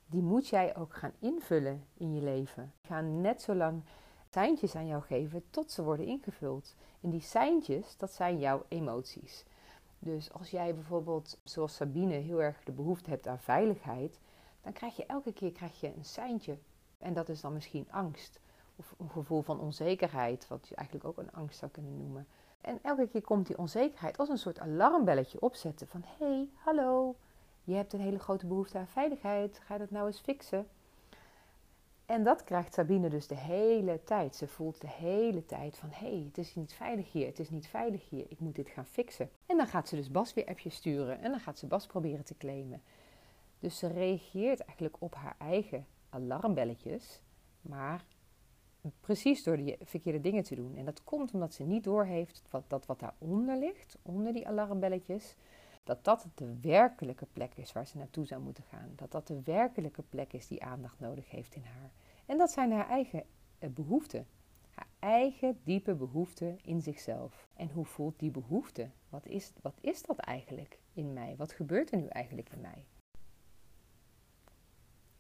Die 0.05 0.21
moet 0.21 0.47
jij 0.47 0.75
ook 0.75 0.93
gaan 0.93 1.13
invullen 1.19 1.85
in 1.93 2.13
je 2.13 2.21
leven. 2.21 2.73
Ga 2.81 3.01
net 3.01 3.41
zo 3.41 3.55
lang 3.55 3.83
seintjes 4.29 4.75
aan 4.75 4.87
jou 4.87 5.03
geven 5.03 5.43
tot 5.49 5.71
ze 5.71 5.83
worden 5.83 6.05
ingevuld. 6.05 6.75
En 7.01 7.09
die 7.09 7.21
seintjes, 7.21 7.97
dat 7.97 8.11
zijn 8.11 8.39
jouw 8.39 8.65
emoties. 8.67 9.45
Dus 9.99 10.33
als 10.33 10.49
jij 10.49 10.73
bijvoorbeeld, 10.73 11.39
zoals 11.43 11.75
Sabine, 11.75 12.13
heel 12.13 12.41
erg 12.41 12.63
de 12.63 12.71
behoefte 12.71 13.09
hebt 13.09 13.27
aan 13.27 13.39
veiligheid, 13.39 14.19
dan 14.61 14.73
krijg 14.73 14.95
je 14.95 15.05
elke 15.05 15.33
keer 15.33 15.51
krijg 15.51 15.79
je 15.79 15.93
een 15.95 16.05
seintje 16.05 16.57
en 16.97 17.13
dat 17.13 17.29
is 17.29 17.41
dan 17.41 17.53
misschien 17.53 17.91
angst. 17.91 18.39
Of 18.75 18.95
een 18.97 19.09
gevoel 19.09 19.41
van 19.41 19.59
onzekerheid, 19.59 20.47
wat 20.47 20.67
je 20.67 20.75
eigenlijk 20.75 21.07
ook 21.07 21.17
een 21.17 21.31
angst 21.31 21.59
zou 21.59 21.71
kunnen 21.71 21.97
noemen. 21.97 22.27
En 22.65 22.79
elke 22.81 23.07
keer 23.07 23.21
komt 23.21 23.47
die 23.47 23.57
onzekerheid 23.57 24.17
als 24.17 24.29
een 24.29 24.37
soort 24.37 24.59
alarmbelletje 24.59 25.41
opzetten 25.41 25.87
van 25.87 26.03
hé, 26.17 26.25
hey, 26.25 26.49
hallo, 26.53 27.15
je 27.63 27.73
hebt 27.73 27.93
een 27.93 27.99
hele 27.99 28.19
grote 28.19 28.47
behoefte 28.47 28.77
aan 28.77 28.87
veiligheid, 28.87 29.59
ga 29.63 29.77
dat 29.77 29.91
nou 29.91 30.07
eens 30.07 30.19
fixen? 30.19 30.67
En 32.05 32.23
dat 32.23 32.43
krijgt 32.43 32.73
Sabine 32.73 33.09
dus 33.09 33.27
de 33.27 33.35
hele 33.35 34.03
tijd. 34.03 34.35
Ze 34.35 34.47
voelt 34.47 34.81
de 34.81 34.87
hele 34.87 35.45
tijd 35.45 35.77
van 35.77 35.89
hé, 35.91 36.07
hey, 36.07 36.23
het 36.25 36.37
is 36.37 36.55
niet 36.55 36.73
veilig 36.73 37.11
hier, 37.11 37.25
het 37.25 37.39
is 37.39 37.49
niet 37.49 37.67
veilig 37.67 38.09
hier, 38.09 38.25
ik 38.29 38.39
moet 38.39 38.55
dit 38.55 38.69
gaan 38.69 38.85
fixen. 38.85 39.29
En 39.45 39.57
dan 39.57 39.67
gaat 39.67 39.87
ze 39.87 39.95
dus 39.95 40.11
Bas 40.11 40.33
weer 40.33 40.45
appjes 40.45 40.75
sturen 40.75 41.21
en 41.21 41.31
dan 41.31 41.39
gaat 41.39 41.59
ze 41.59 41.67
Bas 41.67 41.85
proberen 41.85 42.25
te 42.25 42.37
claimen. 42.37 42.81
Dus 43.59 43.77
ze 43.77 43.87
reageert 43.87 44.59
eigenlijk 44.59 44.95
op 44.99 45.15
haar 45.15 45.35
eigen 45.37 45.85
alarmbelletjes, 46.09 47.21
maar 47.61 48.05
precies 48.99 49.43
door 49.43 49.57
die 49.57 49.75
verkeerde 49.81 50.21
dingen 50.21 50.43
te 50.43 50.55
doen. 50.55 50.75
En 50.75 50.85
dat 50.85 51.03
komt 51.03 51.33
omdat 51.33 51.53
ze 51.53 51.63
niet 51.63 51.83
doorheeft 51.83 52.43
wat, 52.49 52.63
dat 52.67 52.85
wat 52.85 52.99
daaronder 52.99 53.57
ligt, 53.57 53.97
onder 54.01 54.33
die 54.33 54.47
alarmbelletjes, 54.47 55.35
dat 55.83 56.03
dat 56.03 56.27
de 56.35 56.59
werkelijke 56.61 57.27
plek 57.33 57.55
is 57.55 57.71
waar 57.71 57.87
ze 57.87 57.97
naartoe 57.97 58.25
zou 58.25 58.41
moeten 58.41 58.63
gaan. 58.63 58.91
Dat 58.95 59.11
dat 59.11 59.27
de 59.27 59.41
werkelijke 59.43 60.03
plek 60.09 60.33
is 60.33 60.47
die 60.47 60.63
aandacht 60.63 60.99
nodig 60.99 61.29
heeft 61.29 61.55
in 61.55 61.63
haar. 61.63 61.91
En 62.25 62.37
dat 62.37 62.51
zijn 62.51 62.71
haar 62.71 62.89
eigen 62.89 63.23
eh, 63.59 63.69
behoeften. 63.69 64.27
Haar 64.69 64.87
eigen 64.99 65.59
diepe 65.63 65.95
behoeften 65.95 66.57
in 66.63 66.81
zichzelf. 66.81 67.47
En 67.53 67.69
hoe 67.69 67.85
voelt 67.85 68.19
die 68.19 68.31
behoefte? 68.31 68.89
Wat 69.09 69.25
is, 69.25 69.53
wat 69.61 69.77
is 69.81 70.01
dat 70.01 70.17
eigenlijk 70.17 70.79
in 70.93 71.13
mij? 71.13 71.35
Wat 71.37 71.51
gebeurt 71.51 71.91
er 71.91 71.97
nu 71.97 72.07
eigenlijk 72.07 72.49
in 72.49 72.61
mij? 72.61 72.85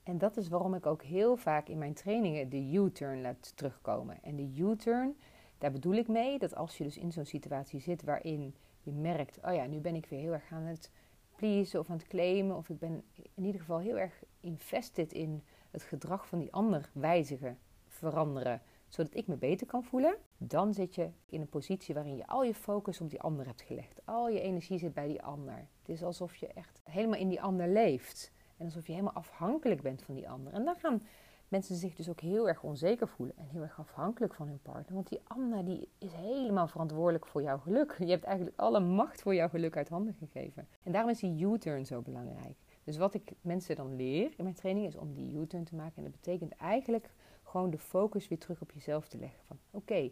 En 0.05 0.17
dat 0.17 0.37
is 0.37 0.47
waarom 0.47 0.73
ik 0.73 0.85
ook 0.85 1.03
heel 1.03 1.37
vaak 1.37 1.67
in 1.67 1.77
mijn 1.77 1.93
trainingen 1.93 2.49
de 2.49 2.71
U-turn 2.71 3.21
laat 3.21 3.57
terugkomen. 3.57 4.23
En 4.23 4.35
de 4.35 4.51
U-turn, 4.57 5.17
daar 5.57 5.71
bedoel 5.71 5.93
ik 5.93 6.07
mee 6.07 6.39
dat 6.39 6.55
als 6.55 6.77
je 6.77 6.83
dus 6.83 6.97
in 6.97 7.11
zo'n 7.11 7.25
situatie 7.25 7.79
zit 7.79 8.03
waarin 8.03 8.55
je 8.81 8.91
merkt, 8.91 9.39
oh 9.43 9.53
ja, 9.53 9.65
nu 9.65 9.79
ben 9.79 9.95
ik 9.95 10.05
weer 10.05 10.19
heel 10.19 10.33
erg 10.33 10.51
aan 10.51 10.63
het 10.63 10.91
pleasen 11.35 11.79
of 11.79 11.89
aan 11.89 11.97
het 11.97 12.07
claimen, 12.07 12.55
of 12.55 12.69
ik 12.69 12.79
ben 12.79 13.03
in 13.33 13.45
ieder 13.45 13.61
geval 13.61 13.79
heel 13.79 13.97
erg 13.97 14.23
invested 14.39 15.13
in 15.13 15.43
het 15.71 15.83
gedrag 15.83 16.27
van 16.27 16.39
die 16.39 16.53
ander 16.53 16.89
wijzigen, 16.93 17.57
veranderen, 17.87 18.61
zodat 18.87 19.15
ik 19.15 19.27
me 19.27 19.35
beter 19.35 19.67
kan 19.67 19.83
voelen, 19.83 20.17
dan 20.37 20.73
zit 20.73 20.95
je 20.95 21.09
in 21.25 21.41
een 21.41 21.49
positie 21.49 21.93
waarin 21.93 22.15
je 22.15 22.27
al 22.27 22.43
je 22.43 22.53
focus 22.53 23.01
op 23.01 23.09
die 23.09 23.21
ander 23.21 23.45
hebt 23.45 23.61
gelegd. 23.61 24.01
Al 24.05 24.29
je 24.29 24.39
energie 24.39 24.77
zit 24.77 24.93
bij 24.93 25.07
die 25.07 25.21
ander. 25.21 25.67
Het 25.79 25.89
is 25.89 26.03
alsof 26.03 26.35
je 26.35 26.47
echt 26.47 26.81
helemaal 26.83 27.19
in 27.19 27.29
die 27.29 27.41
ander 27.41 27.67
leeft. 27.67 28.33
En 28.57 28.65
alsof 28.65 28.85
je 28.85 28.91
helemaal 28.91 29.13
afhankelijk 29.13 29.81
bent 29.81 30.01
van 30.01 30.15
die 30.15 30.29
ander. 30.29 30.53
En 30.53 30.65
dan 30.65 30.75
gaan 30.75 31.01
mensen 31.47 31.75
zich 31.75 31.95
dus 31.95 32.09
ook 32.09 32.19
heel 32.19 32.47
erg 32.47 32.63
onzeker 32.63 33.07
voelen 33.07 33.37
en 33.37 33.47
heel 33.47 33.61
erg 33.61 33.79
afhankelijk 33.79 34.33
van 34.33 34.47
hun 34.47 34.61
partner. 34.61 34.93
Want 34.93 35.09
die 35.09 35.21
ander 35.23 35.65
die 35.65 35.89
is 35.97 36.13
helemaal 36.13 36.67
verantwoordelijk 36.67 37.27
voor 37.27 37.41
jouw 37.41 37.57
geluk. 37.57 37.95
Je 37.99 38.09
hebt 38.09 38.23
eigenlijk 38.23 38.59
alle 38.59 38.79
macht 38.79 39.21
voor 39.21 39.35
jouw 39.35 39.49
geluk 39.49 39.77
uit 39.77 39.89
handen 39.89 40.13
gegeven. 40.13 40.67
En 40.83 40.91
daarom 40.91 41.11
is 41.11 41.19
die 41.19 41.45
U-turn 41.45 41.85
zo 41.85 42.01
belangrijk. 42.01 42.55
Dus 42.83 42.97
wat 42.97 43.13
ik 43.13 43.33
mensen 43.41 43.75
dan 43.75 43.95
leer 43.95 44.33
in 44.37 44.43
mijn 44.43 44.55
training 44.55 44.87
is 44.87 44.95
om 44.95 45.13
die 45.13 45.33
U-turn 45.33 45.63
te 45.63 45.75
maken. 45.75 45.95
En 45.95 46.03
dat 46.03 46.11
betekent 46.11 46.51
eigenlijk 46.51 47.09
gewoon 47.43 47.69
de 47.69 47.77
focus 47.77 48.27
weer 48.27 48.37
terug 48.37 48.61
op 48.61 48.71
jezelf 48.71 49.07
te 49.07 49.17
leggen. 49.17 49.39
Van 49.43 49.57
oké, 49.71 50.11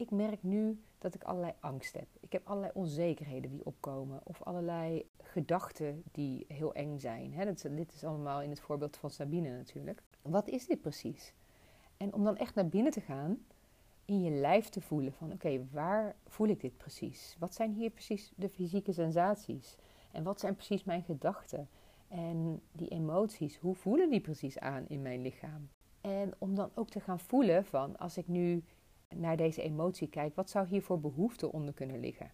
ik 0.00 0.10
merk 0.10 0.42
nu 0.42 0.80
dat 0.98 1.14
ik 1.14 1.24
allerlei 1.24 1.52
angst 1.60 1.94
heb. 1.94 2.06
Ik 2.20 2.32
heb 2.32 2.46
allerlei 2.46 2.72
onzekerheden 2.74 3.50
die 3.50 3.64
opkomen. 3.64 4.20
Of 4.24 4.42
allerlei 4.42 5.06
gedachten 5.22 6.02
die 6.12 6.44
heel 6.48 6.74
eng 6.74 6.98
zijn. 6.98 7.34
Dat, 7.44 7.66
dit 7.70 7.92
is 7.92 8.04
allemaal 8.04 8.42
in 8.42 8.50
het 8.50 8.60
voorbeeld 8.60 8.96
van 8.96 9.10
Sabine 9.10 9.50
natuurlijk. 9.50 10.02
Wat 10.22 10.48
is 10.48 10.66
dit 10.66 10.80
precies? 10.80 11.34
En 11.96 12.14
om 12.14 12.24
dan 12.24 12.36
echt 12.36 12.54
naar 12.54 12.68
binnen 12.68 12.92
te 12.92 13.00
gaan, 13.00 13.38
in 14.04 14.22
je 14.22 14.30
lijf 14.30 14.68
te 14.68 14.80
voelen 14.80 15.12
van 15.12 15.32
oké, 15.32 15.66
waar 15.70 16.16
voel 16.26 16.48
ik 16.48 16.60
dit 16.60 16.76
precies? 16.76 17.36
Wat 17.38 17.54
zijn 17.54 17.72
hier 17.72 17.90
precies 17.90 18.32
de 18.36 18.48
fysieke 18.48 18.92
sensaties? 18.92 19.76
En 20.12 20.22
wat 20.22 20.40
zijn 20.40 20.54
precies 20.54 20.84
mijn 20.84 21.02
gedachten? 21.02 21.68
En 22.08 22.62
die 22.72 22.88
emoties, 22.88 23.56
hoe 23.56 23.74
voelen 23.74 24.10
die 24.10 24.20
precies 24.20 24.58
aan 24.58 24.88
in 24.88 25.02
mijn 25.02 25.22
lichaam? 25.22 25.68
En 26.00 26.34
om 26.38 26.54
dan 26.54 26.70
ook 26.74 26.88
te 26.88 27.00
gaan 27.00 27.20
voelen 27.20 27.64
van 27.64 27.96
als 27.96 28.16
ik 28.16 28.28
nu 28.28 28.62
naar 29.16 29.36
deze 29.36 29.62
emotie 29.62 30.08
kijkt, 30.08 30.36
wat 30.36 30.50
zou 30.50 30.66
hier 30.66 30.82
voor 30.82 31.00
behoefte 31.00 31.52
onder 31.52 31.74
kunnen 31.74 32.00
liggen? 32.00 32.30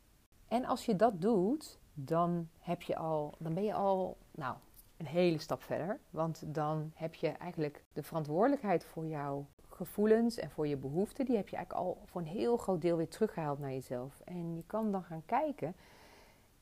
En 0.48 0.64
als 0.64 0.84
je 0.84 0.96
dat 0.96 1.20
doet, 1.20 1.78
dan, 1.94 2.48
heb 2.58 2.82
je 2.82 2.96
al, 2.96 3.34
dan 3.38 3.54
ben 3.54 3.64
je 3.64 3.74
al 3.74 4.16
nou, 4.30 4.56
een 4.96 5.06
hele 5.06 5.38
stap 5.38 5.62
verder. 5.62 6.00
Want 6.10 6.42
dan 6.46 6.92
heb 6.94 7.14
je 7.14 7.28
eigenlijk 7.28 7.84
de 7.92 8.02
verantwoordelijkheid 8.02 8.84
voor 8.84 9.06
jouw 9.06 9.46
gevoelens 9.68 10.36
en 10.36 10.50
voor 10.50 10.66
je 10.66 10.76
behoeften, 10.76 11.24
die 11.24 11.36
heb 11.36 11.48
je 11.48 11.56
eigenlijk 11.56 11.86
al 11.86 12.02
voor 12.04 12.20
een 12.20 12.26
heel 12.26 12.56
groot 12.56 12.80
deel 12.80 12.96
weer 12.96 13.08
teruggehaald 13.08 13.58
naar 13.58 13.70
jezelf. 13.70 14.20
En 14.24 14.56
je 14.56 14.62
kan 14.66 14.92
dan 14.92 15.02
gaan 15.02 15.22
kijken 15.26 15.74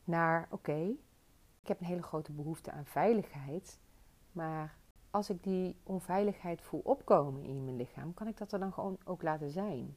naar, 0.03 0.47
oké, 0.49 0.93
ik 1.61 1.67
heb 1.67 1.79
een 1.79 1.85
hele 1.85 2.03
grote 2.03 2.31
behoefte 2.31 2.71
aan 2.71 2.85
veiligheid, 2.85 3.79
maar 4.31 4.75
als 5.09 5.29
ik 5.29 5.43
die 5.43 5.75
onveiligheid 5.83 6.61
voel 6.61 6.81
opkomen 6.83 7.43
in 7.43 7.65
mijn 7.65 7.77
lichaam, 7.77 8.13
kan 8.13 8.27
ik 8.27 8.37
dat 8.37 8.51
er 8.51 8.59
dan 8.59 8.73
gewoon 8.73 8.97
ook 9.03 9.21
laten 9.21 9.49
zijn. 9.49 9.95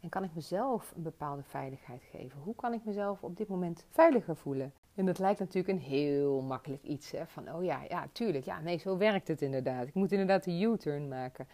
En 0.00 0.08
kan 0.08 0.24
ik 0.24 0.34
mezelf 0.34 0.92
een 0.96 1.02
bepaalde 1.02 1.42
veiligheid 1.42 2.02
geven? 2.10 2.40
Hoe 2.40 2.54
kan 2.54 2.72
ik 2.72 2.84
mezelf 2.84 3.22
op 3.22 3.36
dit 3.36 3.48
moment 3.48 3.84
veiliger 3.88 4.36
voelen? 4.36 4.72
En 4.94 5.06
dat 5.06 5.18
lijkt 5.18 5.38
natuurlijk 5.38 5.68
een 5.68 5.84
heel 5.84 6.42
makkelijk 6.42 6.82
iets. 6.82 7.10
Hè? 7.10 7.26
Van, 7.26 7.54
oh 7.54 7.64
ja, 7.64 7.82
ja, 7.88 8.06
tuurlijk. 8.12 8.44
Ja, 8.44 8.60
nee, 8.60 8.78
zo 8.78 8.96
werkt 8.96 9.28
het 9.28 9.42
inderdaad. 9.42 9.86
Ik 9.86 9.94
moet 9.94 10.12
inderdaad 10.12 10.46
een 10.46 10.62
U-turn 10.62 11.08
maken. 11.08 11.48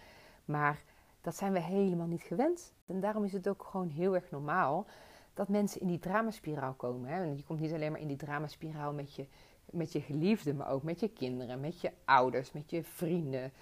Maar 0.45 0.83
dat 1.21 1.37
zijn 1.37 1.53
we 1.53 1.61
helemaal 1.61 2.07
niet 2.07 2.23
gewend. 2.23 2.73
En 2.87 3.01
daarom 3.01 3.25
is 3.25 3.33
het 3.33 3.49
ook 3.49 3.65
gewoon 3.65 3.89
heel 3.89 4.15
erg 4.15 4.31
normaal 4.31 4.87
dat 5.35 5.49
mensen 5.49 5.81
in 5.81 5.87
die 5.87 5.99
dramaspiraal 5.99 6.75
komen. 6.75 7.11
Hè? 7.11 7.23
Je 7.23 7.45
komt 7.45 7.61
niet 7.61 7.73
alleen 7.73 7.93
maar 7.93 8.01
in 8.01 8.09
die 8.09 8.17
dramaspiraal 8.17 8.93
met 8.93 9.15
je, 9.15 9.27
met 9.71 9.93
je 9.93 10.01
geliefde, 10.01 10.55
maar 10.55 10.71
ook 10.71 10.83
met 10.83 11.01
je 11.01 11.09
kinderen, 11.09 11.61
met 11.61 11.81
je 11.81 11.93
ouders, 12.05 12.53
met 12.53 12.71
je 12.71 12.83
vrienden, 12.85 13.53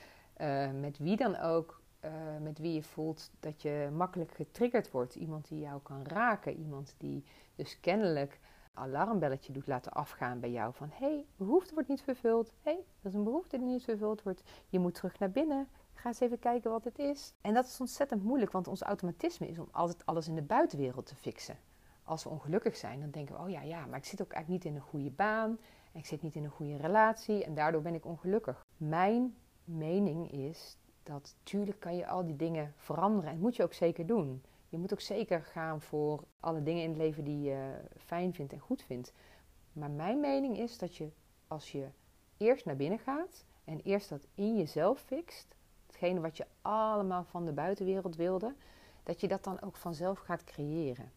uh, 0.41 0.71
met 0.81 0.99
wie 0.99 1.17
dan 1.17 1.37
ook. 1.37 1.83
Uh, 2.05 2.11
met 2.43 2.59
wie 2.59 2.73
je 2.73 2.83
voelt 2.83 3.31
dat 3.41 3.63
je 3.63 3.91
makkelijk 3.93 4.33
getriggerd 4.33 4.91
wordt. 4.91 5.15
Iemand 5.15 5.49
die 5.49 5.61
jou 5.61 5.81
kan 5.83 6.03
raken. 6.07 6.57
Iemand 6.57 6.95
die 6.99 7.25
dus 7.55 7.81
kennelijk 7.81 8.41
alarmbelletje 8.75 9.53
doet 9.53 9.67
laten 9.67 9.93
afgaan 9.93 10.41
bij 10.41 10.51
jou. 10.51 10.75
Van 10.75 10.91
hé, 10.93 11.07
hey, 11.07 11.27
behoefte 11.37 11.75
wordt 11.75 11.89
niet 11.89 12.03
vervuld. 12.03 12.53
Hé, 12.63 12.73
hey, 12.73 12.85
dat 13.01 13.13
is 13.13 13.19
een 13.19 13.25
behoefte 13.25 13.59
die 13.59 13.67
niet 13.67 13.85
vervuld 13.85 14.23
wordt. 14.23 14.43
Je 14.69 14.79
moet 14.79 14.95
terug 14.95 15.19
naar 15.19 15.31
binnen. 15.31 15.69
Ga 15.95 16.09
eens 16.09 16.21
even 16.21 16.39
kijken 16.39 16.71
wat 16.71 16.85
het 16.85 16.99
is. 16.99 17.35
En 17.41 17.55
dat 17.55 17.65
is 17.65 17.81
ontzettend 17.81 18.23
moeilijk, 18.23 18.53
want 18.53 18.69
ons 18.69 18.83
automatisme 18.83 19.49
is 19.49 19.59
om 19.59 19.69
altijd 19.71 20.07
alles 20.07 20.29
in 20.29 20.35
de 20.35 20.43
buitenwereld 20.43 21.07
te 21.07 21.15
fixen. 21.15 21.59
Als 22.03 22.25
we 22.25 22.31
ongelukkig 22.31 22.77
zijn, 22.77 23.01
dan 23.01 23.11
denken 23.11 23.35
we, 23.35 23.41
oh 23.41 23.51
ja, 23.51 23.63
ja, 23.63 23.87
maar 23.87 23.99
ik 23.99 24.05
zit 24.05 24.23
ook 24.23 24.33
eigenlijk 24.33 24.65
niet 24.65 24.73
in 24.73 24.81
een 24.81 24.89
goede 24.89 25.11
baan. 25.11 25.59
En 25.93 25.99
ik 25.99 26.07
zit 26.07 26.23
niet 26.23 26.35
in 26.35 26.45
een 26.45 26.51
goede 26.51 26.77
relatie 26.77 27.45
en 27.45 27.55
daardoor 27.55 27.83
ben 27.83 27.95
ik 27.95 28.07
ongelukkig. 28.07 28.65
Mijn 28.77 29.37
mening 29.65 30.33
is 30.33 30.77
dat 31.05 31.37
tuurlijk 31.43 31.81
kan 31.81 31.97
je 31.97 32.07
al 32.07 32.25
die 32.25 32.37
dingen 32.37 32.73
veranderen 32.77 33.31
en 33.31 33.39
moet 33.39 33.57
je 33.57 33.63
ook 33.63 33.73
zeker 33.73 34.07
doen. 34.07 34.43
Je 34.69 34.79
moet 34.79 34.93
ook 34.93 35.01
zeker 35.01 35.43
gaan 35.43 35.81
voor 35.81 36.25
alle 36.41 36.63
dingen 36.63 36.83
in 36.83 36.89
het 36.89 36.99
leven 36.99 37.25
die 37.25 37.41
je 37.41 37.81
fijn 37.97 38.35
vindt 38.35 38.53
en 38.53 38.59
goed 38.59 38.83
vindt. 38.83 39.13
Maar 39.73 39.91
mijn 39.91 40.21
mening 40.21 40.59
is 40.59 40.79
dat 40.79 40.97
je 40.97 41.11
als 41.49 41.73
je 41.73 41.89
eerst 42.37 42.65
naar 42.65 42.77
binnen 42.77 42.99
gaat 42.99 43.45
en 43.65 43.81
eerst 43.81 44.09
dat 44.09 44.27
in 44.35 44.57
jezelf 44.57 45.01
fixt, 45.01 45.55
hetgene 45.87 46.21
wat 46.21 46.37
je 46.37 46.47
allemaal 46.63 47.25
van 47.25 47.45
de 47.45 47.53
buitenwereld 47.53 48.17
wilde, 48.17 48.55
dat 49.03 49.21
je 49.21 49.29
dat 49.29 49.45
dan 49.45 49.61
ook 49.61 49.77
vanzelf 49.77 50.19
gaat 50.19 50.45
creëren. 50.45 51.13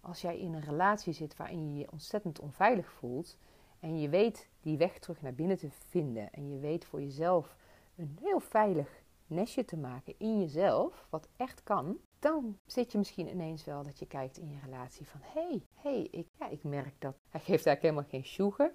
Als 0.00 0.20
jij 0.20 0.38
in 0.38 0.54
een 0.54 0.64
relatie 0.64 1.12
zit 1.12 1.36
waarin 1.36 1.72
je 1.72 1.78
je 1.78 1.90
ontzettend 1.90 2.38
onveilig 2.40 2.92
voelt 2.92 3.36
en 3.80 4.00
je 4.00 4.08
weet 4.08 4.48
die 4.60 4.76
weg 4.76 4.98
terug 4.98 5.22
naar 5.22 5.34
binnen 5.34 5.58
te 5.58 5.70
vinden 5.70 6.32
en 6.32 6.50
je 6.50 6.58
weet 6.58 6.84
voor 6.84 7.00
jezelf 7.00 7.56
een 7.96 8.18
heel 8.20 8.40
veilig 8.40 9.01
nestje 9.32 9.64
te 9.64 9.76
maken 9.76 10.14
in 10.18 10.40
jezelf, 10.40 11.06
wat 11.10 11.28
echt 11.36 11.62
kan, 11.62 11.98
dan 12.18 12.58
zit 12.66 12.92
je 12.92 12.98
misschien 12.98 13.28
ineens 13.28 13.64
wel 13.64 13.82
dat 13.82 13.98
je 13.98 14.06
kijkt 14.06 14.38
in 14.38 14.50
je 14.50 14.58
relatie 14.64 15.08
van 15.08 15.20
hé, 15.22 15.48
hey, 15.48 15.62
hey, 15.74 16.08
ik, 16.10 16.28
ja, 16.38 16.48
ik 16.48 16.64
merk 16.64 16.94
dat 16.98 17.14
hij 17.28 17.40
geeft 17.40 17.66
eigenlijk 17.66 17.82
helemaal 17.82 18.10
geen 18.10 18.24
sugar. 18.24 18.72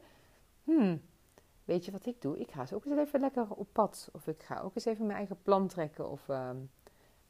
Hmm, 0.63 1.01
weet 1.65 1.85
je 1.85 1.91
wat 1.91 2.05
ik 2.05 2.21
doe? 2.21 2.39
Ik 2.39 2.51
ga 2.51 2.59
eens 2.59 2.73
ook 2.73 2.85
eens 2.85 2.97
even 2.97 3.19
lekker 3.19 3.49
op 3.49 3.67
pad. 3.71 4.09
Of 4.13 4.27
ik 4.27 4.43
ga 4.43 4.59
ook 4.59 4.75
eens 4.75 4.85
even 4.85 5.05
mijn 5.05 5.17
eigen 5.17 5.41
plan 5.41 5.67
trekken. 5.67 6.09
Of 6.09 6.27
um, 6.27 6.69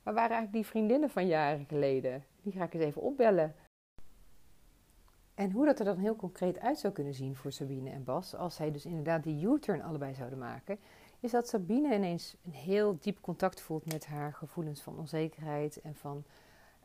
waar 0.03 0.13
waren 0.13 0.35
eigenlijk 0.35 0.53
die 0.53 0.65
vriendinnen 0.65 1.09
van 1.09 1.27
jaren 1.27 1.65
geleden? 1.65 2.23
Die 2.41 2.53
ga 2.53 2.63
ik 2.63 2.73
eens 2.73 2.83
even 2.83 3.01
opbellen. 3.01 3.55
En 5.33 5.51
hoe 5.51 5.65
dat 5.65 5.79
er 5.79 5.85
dan 5.85 5.97
heel 5.97 6.15
concreet 6.15 6.59
uit 6.59 6.79
zou 6.79 6.93
kunnen 6.93 7.13
zien 7.13 7.35
voor 7.35 7.51
Sabine 7.51 7.89
en 7.89 8.03
Bas, 8.03 8.35
als 8.35 8.55
zij 8.55 8.71
dus 8.71 8.85
inderdaad 8.85 9.23
die 9.23 9.45
U-turn 9.45 9.81
allebei 9.81 10.13
zouden 10.13 10.39
maken, 10.39 10.79
is 11.19 11.31
dat 11.31 11.47
Sabine 11.47 11.95
ineens 11.95 12.35
een 12.45 12.53
heel 12.53 12.97
diep 12.99 13.21
contact 13.21 13.61
voelt 13.61 13.91
met 13.91 14.05
haar 14.05 14.33
gevoelens 14.33 14.81
van 14.81 14.97
onzekerheid 14.97 15.81
en 15.81 15.95
van 15.95 16.23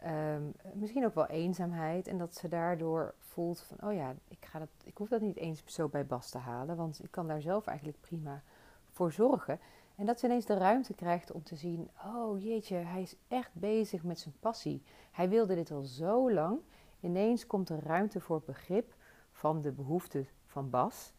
um, 0.06 0.52
misschien 0.74 1.04
ook 1.04 1.14
wel 1.14 1.26
eenzaamheid. 1.26 2.06
En 2.06 2.18
dat 2.18 2.34
ze 2.34 2.48
daardoor 2.48 3.14
voelt 3.18 3.60
van, 3.60 3.88
oh 3.88 3.94
ja, 3.94 4.14
ik, 4.28 4.46
ga 4.46 4.58
dat, 4.58 4.68
ik 4.84 4.96
hoef 4.96 5.08
dat 5.08 5.20
niet 5.20 5.36
eens 5.36 5.62
zo 5.64 5.88
bij 5.88 6.06
Bas 6.06 6.30
te 6.30 6.38
halen, 6.38 6.76
want 6.76 7.04
ik 7.04 7.10
kan 7.10 7.26
daar 7.26 7.40
zelf 7.40 7.66
eigenlijk 7.66 8.00
prima 8.00 8.42
voor 8.90 9.12
zorgen. 9.12 9.60
En 9.94 10.06
dat 10.06 10.20
ze 10.20 10.26
ineens 10.26 10.46
de 10.46 10.54
ruimte 10.54 10.94
krijgt 10.94 11.32
om 11.32 11.42
te 11.42 11.56
zien, 11.56 11.90
oh 12.04 12.42
jeetje, 12.42 12.76
hij 12.76 13.02
is 13.02 13.16
echt 13.28 13.50
bezig 13.52 14.02
met 14.02 14.18
zijn 14.18 14.34
passie. 14.40 14.82
Hij 15.10 15.28
wilde 15.28 15.54
dit 15.54 15.70
al 15.70 15.82
zo 15.82 16.32
lang. 16.32 16.58
Ineens 17.00 17.46
komt 17.46 17.68
er 17.68 17.82
ruimte 17.84 18.20
voor 18.20 18.42
begrip 18.46 18.94
van 19.32 19.62
de 19.62 19.72
behoeften 19.72 20.28
van 20.46 20.70
Bas. 20.70 21.12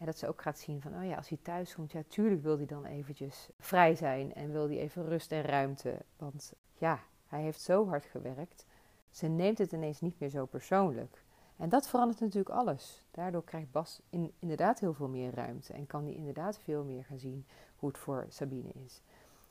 En 0.00 0.06
dat 0.06 0.18
ze 0.18 0.28
ook 0.28 0.42
gaat 0.42 0.58
zien 0.58 0.80
van, 0.80 0.94
oh 0.94 1.04
ja, 1.04 1.16
als 1.16 1.28
hij 1.28 1.38
thuis 1.42 1.74
komt, 1.74 1.92
ja, 1.92 2.02
tuurlijk 2.08 2.42
wil 2.42 2.56
hij 2.56 2.66
dan 2.66 2.84
eventjes 2.84 3.48
vrij 3.58 3.94
zijn 3.94 4.34
en 4.34 4.52
wil 4.52 4.66
hij 4.66 4.78
even 4.78 5.04
rust 5.04 5.32
en 5.32 5.42
ruimte. 5.42 5.96
Want 6.16 6.52
ja, 6.78 7.00
hij 7.26 7.42
heeft 7.42 7.60
zo 7.60 7.88
hard 7.88 8.04
gewerkt. 8.04 8.66
Ze 9.10 9.26
neemt 9.26 9.58
het 9.58 9.72
ineens 9.72 10.00
niet 10.00 10.20
meer 10.20 10.28
zo 10.28 10.46
persoonlijk. 10.46 11.24
En 11.56 11.68
dat 11.68 11.88
verandert 11.88 12.20
natuurlijk 12.20 12.54
alles. 12.54 13.04
Daardoor 13.10 13.44
krijgt 13.44 13.70
Bas 13.70 14.00
in, 14.10 14.32
inderdaad 14.38 14.80
heel 14.80 14.94
veel 14.94 15.08
meer 15.08 15.34
ruimte 15.34 15.72
en 15.72 15.86
kan 15.86 16.04
hij 16.04 16.14
inderdaad 16.14 16.58
veel 16.58 16.84
meer 16.84 17.04
gaan 17.04 17.18
zien 17.18 17.46
hoe 17.76 17.88
het 17.88 17.98
voor 17.98 18.26
Sabine 18.28 18.72
is. 18.84 19.02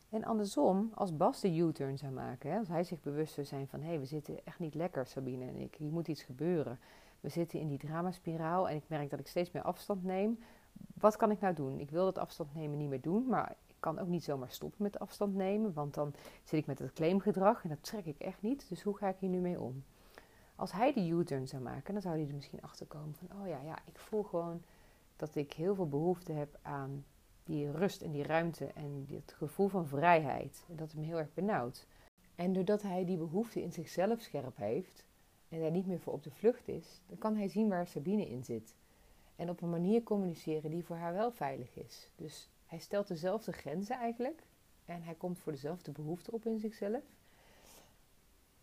En 0.10 0.24
andersom, 0.24 0.92
als 0.94 1.18
Bas 1.18 1.42
de 1.42 1.56
U-turn 1.56 1.98
zou 1.98 2.14
maken, 2.14 2.52
hè, 2.52 2.58
als 2.58 2.68
hij 2.68 2.84
zich 2.84 3.02
bewust 3.02 3.34
zou 3.34 3.46
zijn 3.46 3.68
van 3.68 3.82
hé, 3.82 3.88
hey, 3.88 4.00
we 4.00 4.06
zitten 4.06 4.46
echt 4.46 4.60
niet 4.60 4.76
lekker, 4.76 5.06
Sabine 5.06 5.46
en 5.46 5.56
ik, 5.56 5.76
hier 5.76 5.92
moet 5.92 6.08
iets 6.08 6.24
gebeuren 6.24 6.80
we 7.20 7.30
zitten 7.30 7.60
in 7.60 7.68
die 7.68 7.78
dramaspiraal 7.78 8.70
en 8.70 8.76
ik 8.76 8.84
merk 8.88 9.10
dat 9.10 9.20
ik 9.20 9.28
steeds 9.28 9.52
meer 9.52 9.64
afstand 9.64 10.04
neem. 10.04 10.40
Wat 10.94 11.16
kan 11.16 11.32
ik 11.32 11.40
nou 11.40 11.54
doen? 11.54 11.80
Ik 11.80 11.92
wil 11.92 12.06
dat 12.06 12.18
afstand 12.18 12.56
nemen 12.56 12.78
niet 12.78 12.90
meer 12.90 13.02
doen, 13.02 13.28
maar 13.28 13.56
ik 13.68 13.76
kan 13.80 14.00
ook 14.00 14.08
niet 14.08 14.24
zomaar 14.24 14.52
stoppen 14.52 14.84
met 14.84 15.00
afstand 15.00 15.36
nemen, 15.36 15.74
want 15.74 15.94
dan 15.94 16.14
zit 16.44 16.60
ik 16.60 16.66
met 16.66 16.80
het 16.80 16.94
claimgedrag 16.94 17.64
en 17.64 17.70
dat 17.70 17.84
trek 17.84 18.06
ik 18.06 18.20
echt 18.20 18.42
niet. 18.42 18.70
Dus 18.70 18.82
hoe 18.82 18.98
ga 18.98 19.08
ik 19.08 19.18
hier 19.20 19.30
nu 19.30 19.40
mee 19.40 19.62
om? 19.62 19.84
Als 20.56 20.72
hij 20.72 20.94
de 20.94 21.08
U-turn 21.08 21.48
zou 21.48 21.64
maken, 21.64 21.94
dan 21.94 22.02
zou 22.02 22.16
hij 22.16 22.28
er 22.28 22.34
misschien 22.34 22.62
achter 22.62 22.86
komen 22.86 23.16
van: 23.16 23.42
oh 23.42 23.48
ja, 23.48 23.62
ja, 23.62 23.78
ik 23.86 24.00
voel 24.00 24.24
gewoon 24.24 24.62
dat 25.16 25.36
ik 25.36 25.54
heel 25.54 25.76
veel 25.76 25.88
behoefte 25.88 26.32
heb 26.32 26.60
aan 26.62 27.06
die 27.44 27.72
rust 27.72 28.02
en 28.02 28.12
die 28.12 28.24
ruimte 28.24 28.66
en 28.66 29.08
het 29.10 29.34
gevoel 29.38 29.68
van 29.68 29.88
vrijheid. 29.88 30.66
En 30.70 30.76
dat 30.76 30.94
me 30.94 31.04
heel 31.04 31.18
erg 31.18 31.34
benauwd. 31.34 31.88
En 32.36 32.54
doordat 32.54 32.82
hij 32.82 33.06
die 33.06 33.18
behoefte 33.18 33.62
in 33.62 33.72
zichzelf 33.72 34.22
scherp 34.22 34.58
heeft, 34.58 35.06
en 35.50 35.60
daar 35.60 35.72
niet 35.72 35.88
meer 35.88 36.00
voor 36.00 36.14
op 36.14 36.24
de 36.24 36.32
vlucht 36.32 36.68
is, 36.68 37.02
dan 37.08 37.18
kan 37.18 37.36
hij 37.36 37.48
zien 37.48 37.70
waar 37.70 37.88
Sabine 37.88 38.30
in 38.30 38.44
zit. 38.44 38.76
En 39.36 39.50
op 39.50 39.62
een 39.62 39.70
manier 39.70 40.04
communiceren 40.04 40.72
die 40.72 40.86
voor 40.86 40.96
haar 40.96 41.14
wel 41.14 41.32
veilig 41.32 41.76
is. 41.76 42.10
Dus 42.16 42.50
hij 42.66 42.80
stelt 42.80 43.08
dezelfde 43.08 43.52
grenzen 43.52 43.96
eigenlijk. 43.98 44.44
En 44.86 45.04
hij 45.04 45.16
komt 45.16 45.40
voor 45.40 45.52
dezelfde 45.52 45.92
behoeften 45.92 46.34
op 46.34 46.46
in 46.46 46.60
zichzelf. 46.60 47.04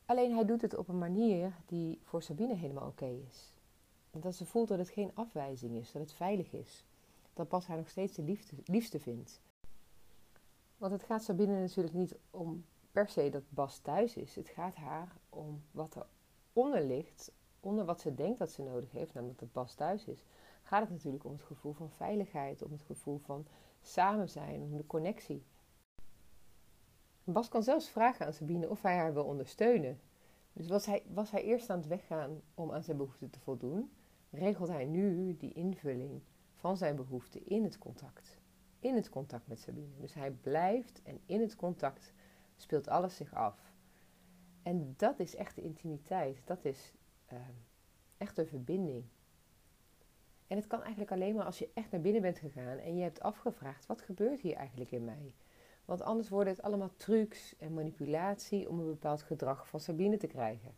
Alleen 0.04 0.34
hij 0.34 0.44
doet 0.44 0.62
het 0.62 0.76
op 0.76 0.88
een 0.88 0.98
manier 0.98 1.52
die 1.66 2.00
voor 2.02 2.22
Sabine 2.22 2.54
helemaal 2.54 2.86
oké 2.86 3.20
is. 3.28 3.52
En 4.10 4.20
dat 4.20 4.34
ze 4.34 4.46
voelt 4.46 4.68
dat 4.68 4.78
het 4.78 4.90
geen 4.90 5.10
afwijzing 5.14 5.76
is, 5.76 5.92
dat 5.92 6.02
het 6.02 6.12
veilig 6.12 6.52
is. 6.52 6.84
Dat 7.34 7.48
Bas 7.48 7.66
haar 7.66 7.76
nog 7.76 7.88
steeds 7.88 8.14
de 8.14 8.22
liefde, 8.22 8.56
liefste 8.64 9.00
vindt. 9.00 9.40
Want 10.76 10.92
het 10.92 11.02
gaat 11.02 11.22
Sabine 11.22 11.60
natuurlijk 11.60 11.94
niet 11.94 12.14
om 12.30 12.64
per 12.92 13.08
se 13.08 13.28
dat 13.28 13.42
Bas 13.48 13.78
thuis 13.78 14.16
is. 14.16 14.34
Het 14.34 14.48
gaat 14.48 14.74
haar 14.74 15.16
om 15.28 15.62
wat 15.70 15.94
er 15.94 16.06
onder 16.56 17.04
onder 17.60 17.84
wat 17.84 18.00
ze 18.00 18.14
denkt 18.14 18.38
dat 18.38 18.50
ze 18.50 18.62
nodig 18.62 18.92
heeft, 18.92 19.14
namelijk 19.14 19.38
dat 19.38 19.52
Bas 19.52 19.74
thuis 19.74 20.04
is, 20.04 20.24
gaat 20.62 20.80
het 20.80 20.90
natuurlijk 20.90 21.24
om 21.24 21.32
het 21.32 21.42
gevoel 21.42 21.72
van 21.72 21.90
veiligheid, 21.90 22.62
om 22.62 22.72
het 22.72 22.82
gevoel 22.82 23.18
van 23.18 23.46
samen 23.80 24.28
zijn, 24.28 24.62
om 24.62 24.76
de 24.76 24.86
connectie. 24.86 25.44
Bas 27.24 27.48
kan 27.48 27.62
zelfs 27.62 27.88
vragen 27.88 28.26
aan 28.26 28.32
Sabine 28.32 28.68
of 28.68 28.82
hij 28.82 28.96
haar 28.96 29.12
wil 29.12 29.24
ondersteunen. 29.24 30.00
Dus 30.52 30.68
was 30.68 30.86
hij, 30.86 31.02
was 31.12 31.30
hij 31.30 31.42
eerst 31.42 31.70
aan 31.70 31.78
het 31.78 31.86
weggaan 31.86 32.40
om 32.54 32.72
aan 32.72 32.82
zijn 32.82 32.96
behoeften 32.96 33.30
te 33.30 33.40
voldoen, 33.40 33.92
regelt 34.30 34.68
hij 34.68 34.84
nu 34.84 35.36
die 35.36 35.52
invulling 35.52 36.22
van 36.54 36.76
zijn 36.76 36.96
behoeften 36.96 37.46
in 37.46 37.64
het 37.64 37.78
contact. 37.78 38.38
In 38.78 38.94
het 38.94 39.08
contact 39.08 39.46
met 39.46 39.60
Sabine. 39.60 39.96
Dus 40.00 40.14
hij 40.14 40.30
blijft 40.30 41.02
en 41.02 41.20
in 41.26 41.40
het 41.40 41.56
contact 41.56 42.12
speelt 42.56 42.88
alles 42.88 43.16
zich 43.16 43.34
af. 43.34 43.65
En 44.66 44.94
dat 44.96 45.18
is 45.18 45.36
echt 45.36 45.54
de 45.54 45.62
intimiteit. 45.62 46.40
Dat 46.44 46.64
is 46.64 46.94
uh, 47.32 47.38
echt 48.16 48.38
een 48.38 48.46
verbinding. 48.46 49.04
En 50.46 50.56
het 50.56 50.66
kan 50.66 50.80
eigenlijk 50.80 51.12
alleen 51.12 51.34
maar 51.34 51.44
als 51.44 51.58
je 51.58 51.70
echt 51.74 51.90
naar 51.90 52.00
binnen 52.00 52.22
bent 52.22 52.38
gegaan 52.38 52.78
en 52.78 52.96
je 52.96 53.02
hebt 53.02 53.20
afgevraagd: 53.20 53.86
wat 53.86 54.02
gebeurt 54.02 54.40
hier 54.40 54.54
eigenlijk 54.54 54.90
in 54.90 55.04
mij? 55.04 55.34
Want 55.84 56.02
anders 56.02 56.28
worden 56.28 56.52
het 56.52 56.62
allemaal 56.62 56.90
trucs 56.96 57.56
en 57.56 57.74
manipulatie 57.74 58.68
om 58.68 58.78
een 58.78 58.86
bepaald 58.86 59.22
gedrag 59.22 59.68
van 59.68 59.80
Sabine 59.80 60.16
te 60.16 60.26
krijgen. 60.26 60.74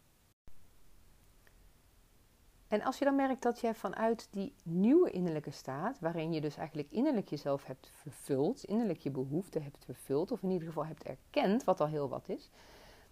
En 2.66 2.83
als 2.83 2.99
je 2.99 3.04
dan 3.04 3.16
merkt 3.16 3.42
dat 3.42 3.61
je 3.61 3.75
vanuit 3.75 4.28
die 4.30 4.54
nieuwe 4.64 5.11
innerlijke 5.11 5.50
staat, 5.50 5.99
waarin 6.00 6.33
je 6.33 6.40
dus 6.40 6.57
eigenlijk 6.57 6.90
innerlijk 6.90 7.28
jezelf 7.28 7.64
hebt 7.64 7.90
vervuld, 7.95 8.64
innerlijk 8.64 8.99
je 8.99 9.11
behoeften 9.11 9.62
hebt 9.62 9.85
vervuld, 9.85 10.33
of 10.33 10.42
in 10.42 10.50
ieder 10.50 10.68
geval 10.68 10.87
hebt 10.87 11.04
erkend, 11.04 11.64
wat 11.64 11.80
al 11.80 11.88
heel 11.88 12.09
wat 12.09 12.28
is, 12.28 12.50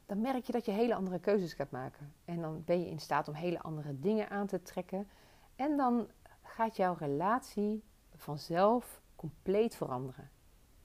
dan 0.06 0.20
merk 0.20 0.44
je 0.44 0.52
dat 0.52 0.64
je 0.64 0.70
hele 0.70 0.94
andere 0.94 1.18
keuzes 1.18 1.52
gaat 1.52 1.70
maken. 1.70 2.14
En 2.24 2.40
dan 2.40 2.64
ben 2.64 2.80
je 2.80 2.90
in 2.90 3.00
staat 3.00 3.28
om 3.28 3.34
hele 3.34 3.60
andere 3.60 4.00
dingen 4.00 4.30
aan 4.30 4.46
te 4.46 4.62
trekken. 4.62 5.08
En 5.56 5.76
dan 5.76 6.10
gaat 6.42 6.76
jouw 6.76 6.94
relatie 6.98 7.84
vanzelf 8.14 9.02
compleet 9.16 9.76
veranderen. 9.76 10.30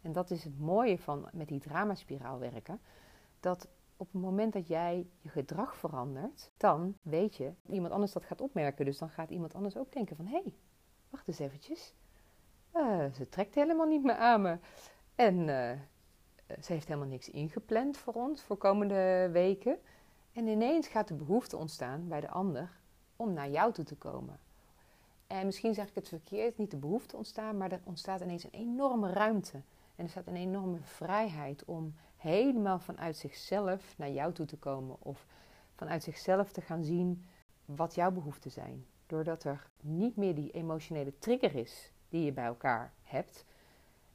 En 0.01 0.11
dat 0.11 0.31
is 0.31 0.43
het 0.43 0.59
mooie 0.59 0.97
van 0.97 1.29
met 1.31 1.47
die 1.47 1.59
dramaspiraal 1.59 2.39
werken. 2.39 2.79
Dat 3.39 3.69
op 3.97 4.11
het 4.11 4.21
moment 4.21 4.53
dat 4.53 4.67
jij 4.67 5.07
je 5.19 5.29
gedrag 5.29 5.75
verandert, 5.75 6.51
dan 6.57 6.97
weet 7.01 7.35
je, 7.35 7.53
iemand 7.67 7.93
anders 7.93 8.11
dat 8.11 8.25
gaat 8.25 8.41
opmerken. 8.41 8.85
Dus 8.85 8.97
dan 8.97 9.09
gaat 9.09 9.29
iemand 9.29 9.53
anders 9.53 9.77
ook 9.77 9.91
denken 9.91 10.15
van, 10.15 10.25
hé, 10.25 10.41
hey, 10.43 10.53
wacht 11.09 11.27
eens 11.27 11.39
eventjes. 11.39 11.93
Uh, 12.73 13.11
ze 13.13 13.29
trekt 13.29 13.55
helemaal 13.55 13.87
niet 13.87 14.03
meer 14.03 14.15
aan 14.15 14.41
me. 14.41 14.57
En 15.15 15.47
uh, 15.47 15.71
ze 16.61 16.73
heeft 16.73 16.87
helemaal 16.87 17.09
niks 17.09 17.29
ingepland 17.29 17.97
voor 17.97 18.13
ons 18.13 18.41
voor 18.41 18.57
komende 18.57 19.29
weken. 19.31 19.77
En 20.33 20.47
ineens 20.47 20.87
gaat 20.87 21.07
de 21.07 21.13
behoefte 21.13 21.57
ontstaan 21.57 22.07
bij 22.07 22.21
de 22.21 22.29
ander 22.29 22.79
om 23.15 23.33
naar 23.33 23.49
jou 23.49 23.73
toe 23.73 23.85
te 23.85 23.95
komen. 23.95 24.39
En 25.27 25.45
misschien 25.45 25.73
zeg 25.73 25.87
ik 25.87 25.95
het 25.95 26.07
verkeerd, 26.07 26.57
niet 26.57 26.71
de 26.71 26.77
behoefte 26.77 27.17
ontstaan, 27.17 27.57
maar 27.57 27.71
er 27.71 27.81
ontstaat 27.83 28.21
ineens 28.21 28.43
een 28.43 28.49
enorme 28.51 29.11
ruimte. 29.11 29.61
En 29.95 30.03
er 30.03 30.09
staat 30.09 30.27
een 30.27 30.35
enorme 30.35 30.79
vrijheid 30.81 31.65
om 31.65 31.95
helemaal 32.17 32.79
vanuit 32.79 33.17
zichzelf 33.17 33.97
naar 33.97 34.11
jou 34.11 34.33
toe 34.33 34.45
te 34.45 34.57
komen. 34.57 34.95
Of 34.99 35.25
vanuit 35.75 36.03
zichzelf 36.03 36.51
te 36.51 36.61
gaan 36.61 36.83
zien 36.83 37.25
wat 37.65 37.95
jouw 37.95 38.11
behoeften 38.11 38.51
zijn. 38.51 38.85
Doordat 39.05 39.43
er 39.43 39.69
niet 39.81 40.15
meer 40.15 40.35
die 40.35 40.51
emotionele 40.51 41.17
trigger 41.17 41.55
is 41.55 41.91
die 42.09 42.25
je 42.25 42.31
bij 42.31 42.45
elkaar 42.45 42.93
hebt, 43.03 43.45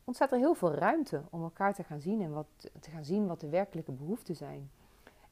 ontstaat 0.06 0.32
er 0.32 0.38
heel 0.38 0.54
veel 0.54 0.74
ruimte 0.74 1.22
om 1.30 1.42
elkaar 1.42 1.74
te 1.74 1.84
gaan 1.84 2.00
zien 2.00 2.22
en 2.22 2.32
wat, 2.32 2.46
te 2.80 2.90
gaan 2.90 3.04
zien 3.04 3.26
wat 3.26 3.40
de 3.40 3.48
werkelijke 3.48 3.92
behoeften 3.92 4.36
zijn. 4.36 4.70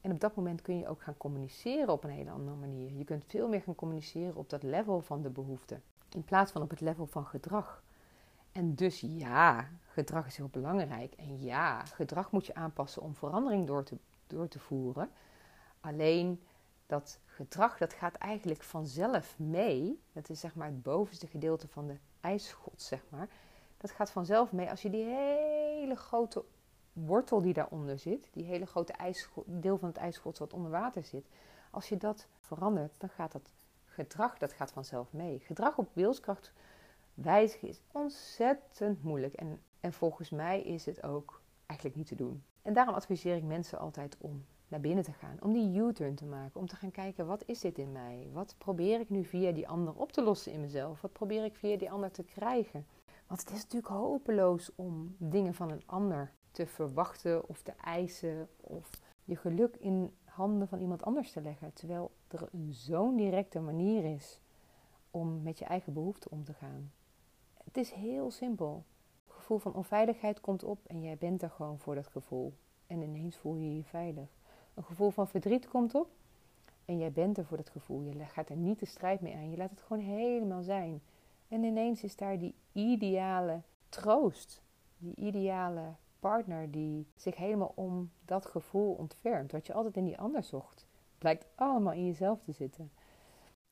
En 0.01 0.13
op 0.13 0.21
dat 0.21 0.35
moment 0.35 0.63
kun 0.63 0.79
je 0.79 0.89
ook 0.89 1.03
gaan 1.03 1.17
communiceren 1.17 1.89
op 1.89 2.05
een 2.05 2.11
hele 2.11 2.31
andere 2.31 2.57
manier. 2.57 2.93
Je 2.93 3.05
kunt 3.05 3.25
veel 3.27 3.49
meer 3.49 3.61
gaan 3.61 3.75
communiceren 3.75 4.37
op 4.37 4.51
dat 4.51 4.63
level 4.63 5.01
van 5.01 5.23
de 5.23 5.31
behoeften, 5.31 5.83
in 6.11 6.25
plaats 6.25 6.53
van 6.53 6.63
op 6.63 6.71
het 6.71 6.81
level 6.81 7.07
van 7.07 7.27
gedrag. 7.27 7.83
En 8.53 8.75
dus 8.75 9.01
ja, 9.01 9.69
gedrag 9.89 10.27
is 10.27 10.37
heel 10.37 10.49
belangrijk. 10.49 11.15
En 11.15 11.43
ja, 11.43 11.85
gedrag 11.85 12.31
moet 12.31 12.47
je 12.47 12.55
aanpassen 12.55 13.03
om 13.03 13.15
verandering 13.15 13.67
door 13.67 13.85
te, 13.85 13.97
door 14.27 14.49
te 14.49 14.59
voeren. 14.59 15.11
Alleen 15.81 16.43
dat 16.87 17.19
gedrag, 17.25 17.79
dat 17.79 17.93
gaat 17.93 18.15
eigenlijk 18.15 18.63
vanzelf 18.63 19.39
mee. 19.39 20.01
Dat 20.13 20.29
is 20.29 20.41
zeg 20.41 20.55
maar 20.55 20.67
het 20.67 20.83
bovenste 20.83 21.27
gedeelte 21.27 21.69
van 21.69 21.87
de 21.87 21.97
ijsschot, 22.21 22.83
zeg 22.83 23.05
maar. 23.09 23.29
Dat 23.85 23.93
gaat 23.93 24.11
vanzelf 24.11 24.53
mee 24.53 24.71
als 24.71 24.83
je 24.83 24.91
die 24.91 25.05
hele 25.05 25.97
grote 25.97 26.45
wortel 26.93 27.43
die 27.43 27.53
daaronder 27.53 27.99
zit, 27.99 28.29
die 28.33 28.45
hele 28.45 28.67
grote 28.67 28.95
deel 29.45 29.79
van 29.79 29.89
het 29.89 29.97
ijsschot 29.97 30.39
wat 30.39 30.53
onder 30.53 30.71
water 30.71 31.05
zit, 31.05 31.27
als 31.71 31.89
je 31.89 31.97
dat 31.97 32.27
verandert, 32.41 32.95
dan 32.99 33.09
gaat 33.09 33.33
dat 33.33 33.53
gedrag, 33.85 34.39
dat 34.39 34.53
gaat 34.53 34.73
vanzelf 34.73 35.13
mee. 35.13 35.39
Gedrag 35.39 35.79
op 35.79 35.89
wilskracht 35.93 36.53
wijzigen 37.15 37.69
is 37.69 37.81
ontzettend 37.93 39.03
moeilijk. 39.03 39.35
En, 39.35 39.61
en 39.81 39.93
volgens 39.93 40.31
mij 40.31 40.63
is 40.63 40.87
het 40.87 41.03
ook 41.03 41.41
eigenlijk 41.67 41.99
niet 41.99 42.09
te 42.09 42.15
doen. 42.15 42.45
En 42.63 42.73
daarom 42.73 42.95
adviseer 42.95 43.37
ik 43.37 43.45
mensen 43.45 43.79
altijd 43.79 44.17
om 44.19 44.45
naar 44.69 44.81
binnen 44.81 45.05
te 45.05 45.13
gaan. 45.13 45.37
Om 45.41 45.53
die 45.53 45.79
U-turn 45.81 46.15
te 46.15 46.27
maken. 46.27 46.61
Om 46.61 46.67
te 46.67 46.77
gaan 46.77 46.91
kijken, 46.91 47.27
wat 47.27 47.43
is 47.47 47.61
dit 47.61 47.79
in 47.79 47.93
mij? 47.93 48.29
Wat 48.33 48.55
probeer 48.59 49.01
ik 49.01 49.11
nu 49.11 49.25
via 49.25 49.53
die 49.53 49.69
ander 49.69 49.95
op 49.95 50.13
te 50.13 50.23
lossen 50.23 50.53
in 50.53 50.61
mezelf? 50.61 51.01
Wat 51.01 51.13
probeer 51.13 51.45
ik 51.45 51.57
via 51.57 51.77
die 51.77 51.91
ander 51.91 52.11
te 52.11 52.23
krijgen? 52.23 52.87
Want 53.35 53.49
het 53.49 53.57
is 53.57 53.63
natuurlijk 53.63 53.93
hopeloos 53.93 54.71
om 54.75 55.17
dingen 55.19 55.55
van 55.55 55.71
een 55.71 55.83
ander 55.87 56.33
te 56.51 56.67
verwachten 56.67 57.49
of 57.49 57.63
te 57.63 57.73
eisen. 57.85 58.49
Of 58.61 58.91
je 59.25 59.37
geluk 59.37 59.77
in 59.77 60.15
handen 60.25 60.69
van 60.69 60.81
iemand 60.81 61.03
anders 61.03 61.33
te 61.33 61.41
leggen. 61.41 61.73
Terwijl 61.73 62.11
er 62.29 62.49
zo'n 62.71 63.17
directe 63.17 63.61
manier 63.61 64.15
is 64.15 64.41
om 65.11 65.43
met 65.43 65.59
je 65.59 65.65
eigen 65.65 65.93
behoeften 65.93 66.31
om 66.31 66.45
te 66.45 66.53
gaan. 66.53 66.93
Het 67.65 67.77
is 67.77 67.91
heel 67.91 68.31
simpel. 68.31 68.85
Het 69.25 69.37
gevoel 69.37 69.59
van 69.59 69.75
onveiligheid 69.75 70.41
komt 70.41 70.65
op 70.65 70.79
en 70.87 71.03
jij 71.03 71.17
bent 71.17 71.43
er 71.43 71.51
gewoon 71.51 71.79
voor 71.79 71.95
dat 71.95 72.07
gevoel. 72.07 72.53
En 72.87 73.03
ineens 73.03 73.37
voel 73.37 73.55
je 73.55 73.77
je 73.77 73.85
veilig. 73.85 74.29
Een 74.75 74.85
gevoel 74.85 75.11
van 75.11 75.29
verdriet 75.29 75.69
komt 75.69 75.95
op 75.95 76.09
en 76.85 76.99
jij 76.99 77.13
bent 77.13 77.39
er 77.39 77.45
voor 77.45 77.57
dat 77.57 77.71
gevoel. 77.71 78.01
Je 78.01 78.25
gaat 78.25 78.49
er 78.49 78.57
niet 78.57 78.79
de 78.79 78.87
strijd 78.87 79.21
mee 79.21 79.35
aan. 79.35 79.51
Je 79.51 79.57
laat 79.57 79.71
het 79.71 79.81
gewoon 79.81 80.03
helemaal 80.03 80.63
zijn. 80.63 81.03
En 81.49 81.65
ineens 81.65 82.03
is 82.03 82.17
daar 82.17 82.39
die 82.39 82.55
ideale 82.75 83.63
troost. 83.89 84.63
Die 84.99 85.15
ideale 85.15 85.95
partner 86.19 86.71
die 86.71 87.07
zich 87.17 87.37
helemaal 87.37 87.73
om 87.75 88.11
dat 88.25 88.47
gevoel 88.47 88.95
ontfermt. 88.95 89.53
Wat 89.53 89.67
je 89.67 89.73
altijd 89.73 89.97
in 89.97 90.05
die 90.05 90.19
ander 90.19 90.43
zocht. 90.43 90.87
Blijkt 91.19 91.47
allemaal 91.55 91.93
in 91.93 92.07
jezelf 92.07 92.43
te 92.43 92.53
zitten. 92.53 92.93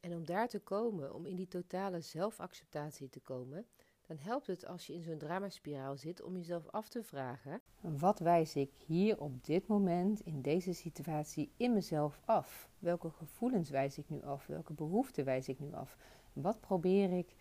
En 0.01 0.15
om 0.15 0.25
daar 0.25 0.49
te 0.49 0.61
komen, 0.61 1.15
om 1.15 1.27
in 1.27 1.37
die 1.37 1.49
totale 1.49 2.01
zelfacceptatie 2.01 3.09
te 3.09 3.21
komen, 3.21 3.67
dan 4.07 4.17
helpt 4.19 4.47
het 4.47 4.67
als 4.67 4.87
je 4.87 4.95
in 4.95 5.03
zo'n 5.03 5.19
dramaspiraal 5.19 5.97
zit 5.97 6.23
om 6.23 6.37
jezelf 6.37 6.69
af 6.69 6.89
te 6.89 7.03
vragen: 7.03 7.61
wat 7.81 8.19
wijs 8.19 8.57
ik 8.57 8.73
hier 8.87 9.21
op 9.21 9.45
dit 9.45 9.67
moment 9.67 10.21
in 10.21 10.43
deze 10.43 10.73
situatie 10.73 11.53
in 11.57 11.73
mezelf 11.73 12.21
af? 12.25 12.71
Welke 12.79 13.11
gevoelens 13.11 13.71
wijs 13.71 13.99
ik 13.99 14.09
nu 14.09 14.23
af? 14.23 14.47
Welke 14.47 14.73
behoeften 14.73 15.25
wijs 15.25 15.49
ik 15.49 15.59
nu 15.59 15.73
af? 15.73 15.97
Wat 16.33 16.61
probeer 16.61 17.13
ik 17.13 17.35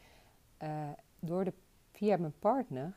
uh, 0.63 0.89
door 1.19 1.43
de, 1.43 1.53
via 1.91 2.17
mijn 2.17 2.39
partner 2.39 2.93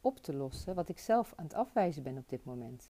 op 0.00 0.18
te 0.18 0.34
lossen 0.36 0.74
wat 0.74 0.88
ik 0.88 0.98
zelf 0.98 1.32
aan 1.36 1.44
het 1.44 1.54
afwijzen 1.54 2.02
ben 2.02 2.18
op 2.18 2.28
dit 2.28 2.44
moment? 2.44 2.90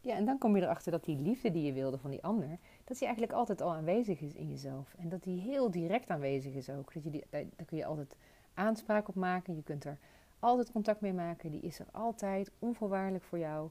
Ja, 0.00 0.14
en 0.14 0.24
dan 0.24 0.38
kom 0.38 0.56
je 0.56 0.62
erachter 0.62 0.92
dat 0.92 1.04
die 1.04 1.16
liefde 1.16 1.50
die 1.50 1.62
je 1.62 1.72
wilde 1.72 1.98
van 1.98 2.10
die 2.10 2.22
ander, 2.22 2.58
dat 2.84 2.98
die 2.98 3.06
eigenlijk 3.06 3.38
altijd 3.38 3.60
al 3.60 3.74
aanwezig 3.74 4.20
is 4.20 4.34
in 4.34 4.48
jezelf. 4.48 4.94
En 4.98 5.08
dat 5.08 5.22
die 5.22 5.40
heel 5.40 5.70
direct 5.70 6.10
aanwezig 6.10 6.54
is 6.54 6.70
ook. 6.70 6.94
Dat 6.94 7.04
je 7.04 7.10
die, 7.10 7.24
daar 7.30 7.44
kun 7.66 7.76
je 7.76 7.84
altijd 7.84 8.16
aanspraak 8.54 9.08
op 9.08 9.14
maken. 9.14 9.56
Je 9.56 9.62
kunt 9.62 9.84
er 9.84 9.98
altijd 10.38 10.72
contact 10.72 11.00
mee 11.00 11.12
maken. 11.12 11.50
Die 11.50 11.60
is 11.60 11.78
er 11.78 11.86
altijd 11.92 12.50
onvoorwaardelijk 12.58 13.24
voor 13.24 13.38
jou. 13.38 13.70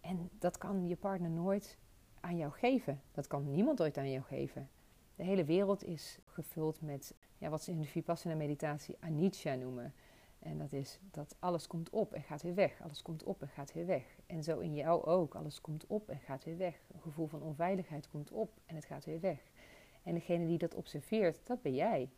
En 0.00 0.30
dat 0.38 0.58
kan 0.58 0.88
je 0.88 0.96
partner 0.96 1.30
nooit 1.30 1.78
aan 2.20 2.36
jou 2.36 2.52
geven. 2.52 3.00
Dat 3.12 3.26
kan 3.26 3.50
niemand 3.50 3.82
ooit 3.82 3.98
aan 3.98 4.10
jou 4.10 4.24
geven. 4.24 4.68
De 5.20 5.26
hele 5.26 5.44
wereld 5.44 5.84
is 5.84 6.18
gevuld 6.24 6.80
met 6.80 7.14
ja, 7.38 7.48
wat 7.48 7.62
ze 7.62 7.70
in 7.70 7.78
de 7.78 7.86
Vipassana 7.86 8.34
meditatie 8.34 8.96
anicca 9.00 9.54
noemen. 9.54 9.94
En 10.38 10.58
dat 10.58 10.72
is 10.72 11.00
dat 11.10 11.36
alles 11.38 11.66
komt 11.66 11.90
op 11.90 12.12
en 12.12 12.22
gaat 12.22 12.42
weer 12.42 12.54
weg. 12.54 12.82
Alles 12.82 13.02
komt 13.02 13.22
op 13.22 13.42
en 13.42 13.48
gaat 13.48 13.72
weer 13.72 13.86
weg. 13.86 14.04
En 14.26 14.42
zo 14.42 14.58
in 14.58 14.74
jou 14.74 15.04
ook. 15.04 15.34
Alles 15.34 15.60
komt 15.60 15.86
op 15.86 16.08
en 16.08 16.18
gaat 16.18 16.44
weer 16.44 16.56
weg. 16.56 16.80
Een 16.92 17.00
gevoel 17.00 17.26
van 17.26 17.42
onveiligheid 17.42 18.08
komt 18.08 18.30
op 18.30 18.50
en 18.66 18.74
het 18.74 18.84
gaat 18.84 19.04
weer 19.04 19.20
weg. 19.20 19.40
En 20.02 20.14
degene 20.14 20.46
die 20.46 20.58
dat 20.58 20.74
observeert, 20.74 21.46
dat 21.46 21.62
ben 21.62 21.74
jij. 21.74 22.10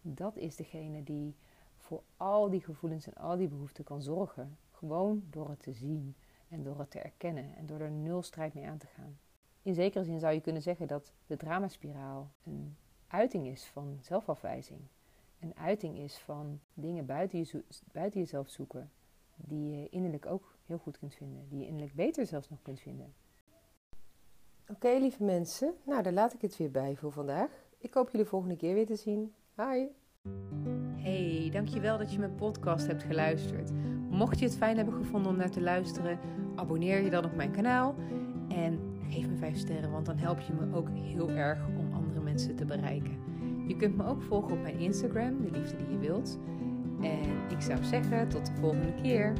Dat 0.00 0.36
is 0.36 0.56
degene 0.56 1.02
die 1.02 1.34
voor 1.76 2.02
al 2.16 2.50
die 2.50 2.60
gevoelens 2.60 3.06
en 3.06 3.14
al 3.14 3.36
die 3.36 3.48
behoeften 3.48 3.84
kan 3.84 4.02
zorgen. 4.02 4.58
Gewoon 4.70 5.22
door 5.30 5.48
het 5.48 5.62
te 5.62 5.72
zien 5.72 6.14
en 6.48 6.62
door 6.62 6.78
het 6.78 6.90
te 6.90 6.98
erkennen 6.98 7.56
en 7.56 7.66
door 7.66 7.80
er 7.80 7.90
nul 7.90 8.22
strijd 8.22 8.54
mee 8.54 8.66
aan 8.66 8.78
te 8.78 8.86
gaan. 8.86 9.18
In 9.68 9.74
zekere 9.74 10.04
zin 10.04 10.18
zou 10.18 10.34
je 10.34 10.40
kunnen 10.40 10.62
zeggen 10.62 10.86
dat 10.86 11.12
de 11.26 11.36
dramaspiraal 11.36 12.30
een 12.44 12.76
uiting 13.06 13.46
is 13.46 13.64
van 13.64 13.98
zelfafwijzing 14.00 14.80
een 15.40 15.56
uiting 15.56 15.98
is 15.98 16.18
van 16.18 16.60
dingen 16.74 17.06
buiten, 17.06 17.38
je, 17.38 17.64
buiten 17.92 18.20
jezelf 18.20 18.48
zoeken, 18.48 18.90
die 19.36 19.76
je 19.76 19.88
innerlijk 19.88 20.26
ook 20.26 20.54
heel 20.66 20.78
goed 20.78 20.98
kunt 20.98 21.14
vinden, 21.14 21.48
die 21.48 21.58
je 21.58 21.66
innerlijk 21.66 21.94
beter 21.94 22.26
zelfs 22.26 22.48
nog 22.48 22.62
kunt 22.62 22.80
vinden. 22.80 23.14
Oké, 24.68 24.88
lieve 24.88 25.24
mensen, 25.24 25.74
nou 25.84 26.02
daar 26.02 26.12
laat 26.12 26.34
ik 26.34 26.40
het 26.40 26.56
weer 26.56 26.70
bij 26.70 26.96
voor 26.96 27.12
vandaag. 27.12 27.50
Ik 27.78 27.94
hoop 27.94 28.10
jullie 28.10 28.26
volgende 28.26 28.56
keer 28.56 28.74
weer 28.74 28.86
te 28.86 28.96
zien. 28.96 29.34
Hi! 29.56 29.86
Hey, 30.96 31.48
dankjewel 31.52 31.98
dat 31.98 32.12
je 32.12 32.18
mijn 32.18 32.34
podcast 32.34 32.86
hebt 32.86 33.02
geluisterd. 33.02 33.70
Mocht 34.10 34.38
je 34.38 34.44
het 34.44 34.56
fijn 34.56 34.76
hebben 34.76 34.94
gevonden 34.94 35.30
om 35.30 35.38
naar 35.38 35.50
te 35.50 35.60
luisteren, 35.60 36.18
abonneer 36.54 37.02
je 37.02 37.10
dan 37.10 37.24
op 37.24 37.34
mijn 37.34 37.52
kanaal 37.52 37.94
en 38.48 38.87
geef 39.08 39.28
me 39.28 39.36
5 39.36 39.56
sterren, 39.56 39.90
want 39.90 40.06
dan 40.06 40.16
help 40.18 40.40
je 40.40 40.52
me 40.52 40.76
ook 40.76 40.88
heel 40.92 41.30
erg 41.30 41.66
om 41.78 41.92
andere 41.92 42.20
mensen 42.20 42.56
te 42.56 42.64
bereiken. 42.64 43.16
Je 43.66 43.76
kunt 43.76 43.96
me 43.96 44.06
ook 44.06 44.22
volgen 44.22 44.52
op 44.52 44.62
mijn 44.62 44.78
Instagram, 44.78 45.40
de 45.40 45.50
liefde 45.50 45.76
die 45.76 45.90
je 45.90 45.98
wilt. 45.98 46.38
En 47.00 47.50
ik 47.50 47.60
zou 47.60 47.84
zeggen, 47.84 48.28
tot 48.28 48.46
de 48.46 48.52
volgende 48.60 48.94
keer. 49.02 49.32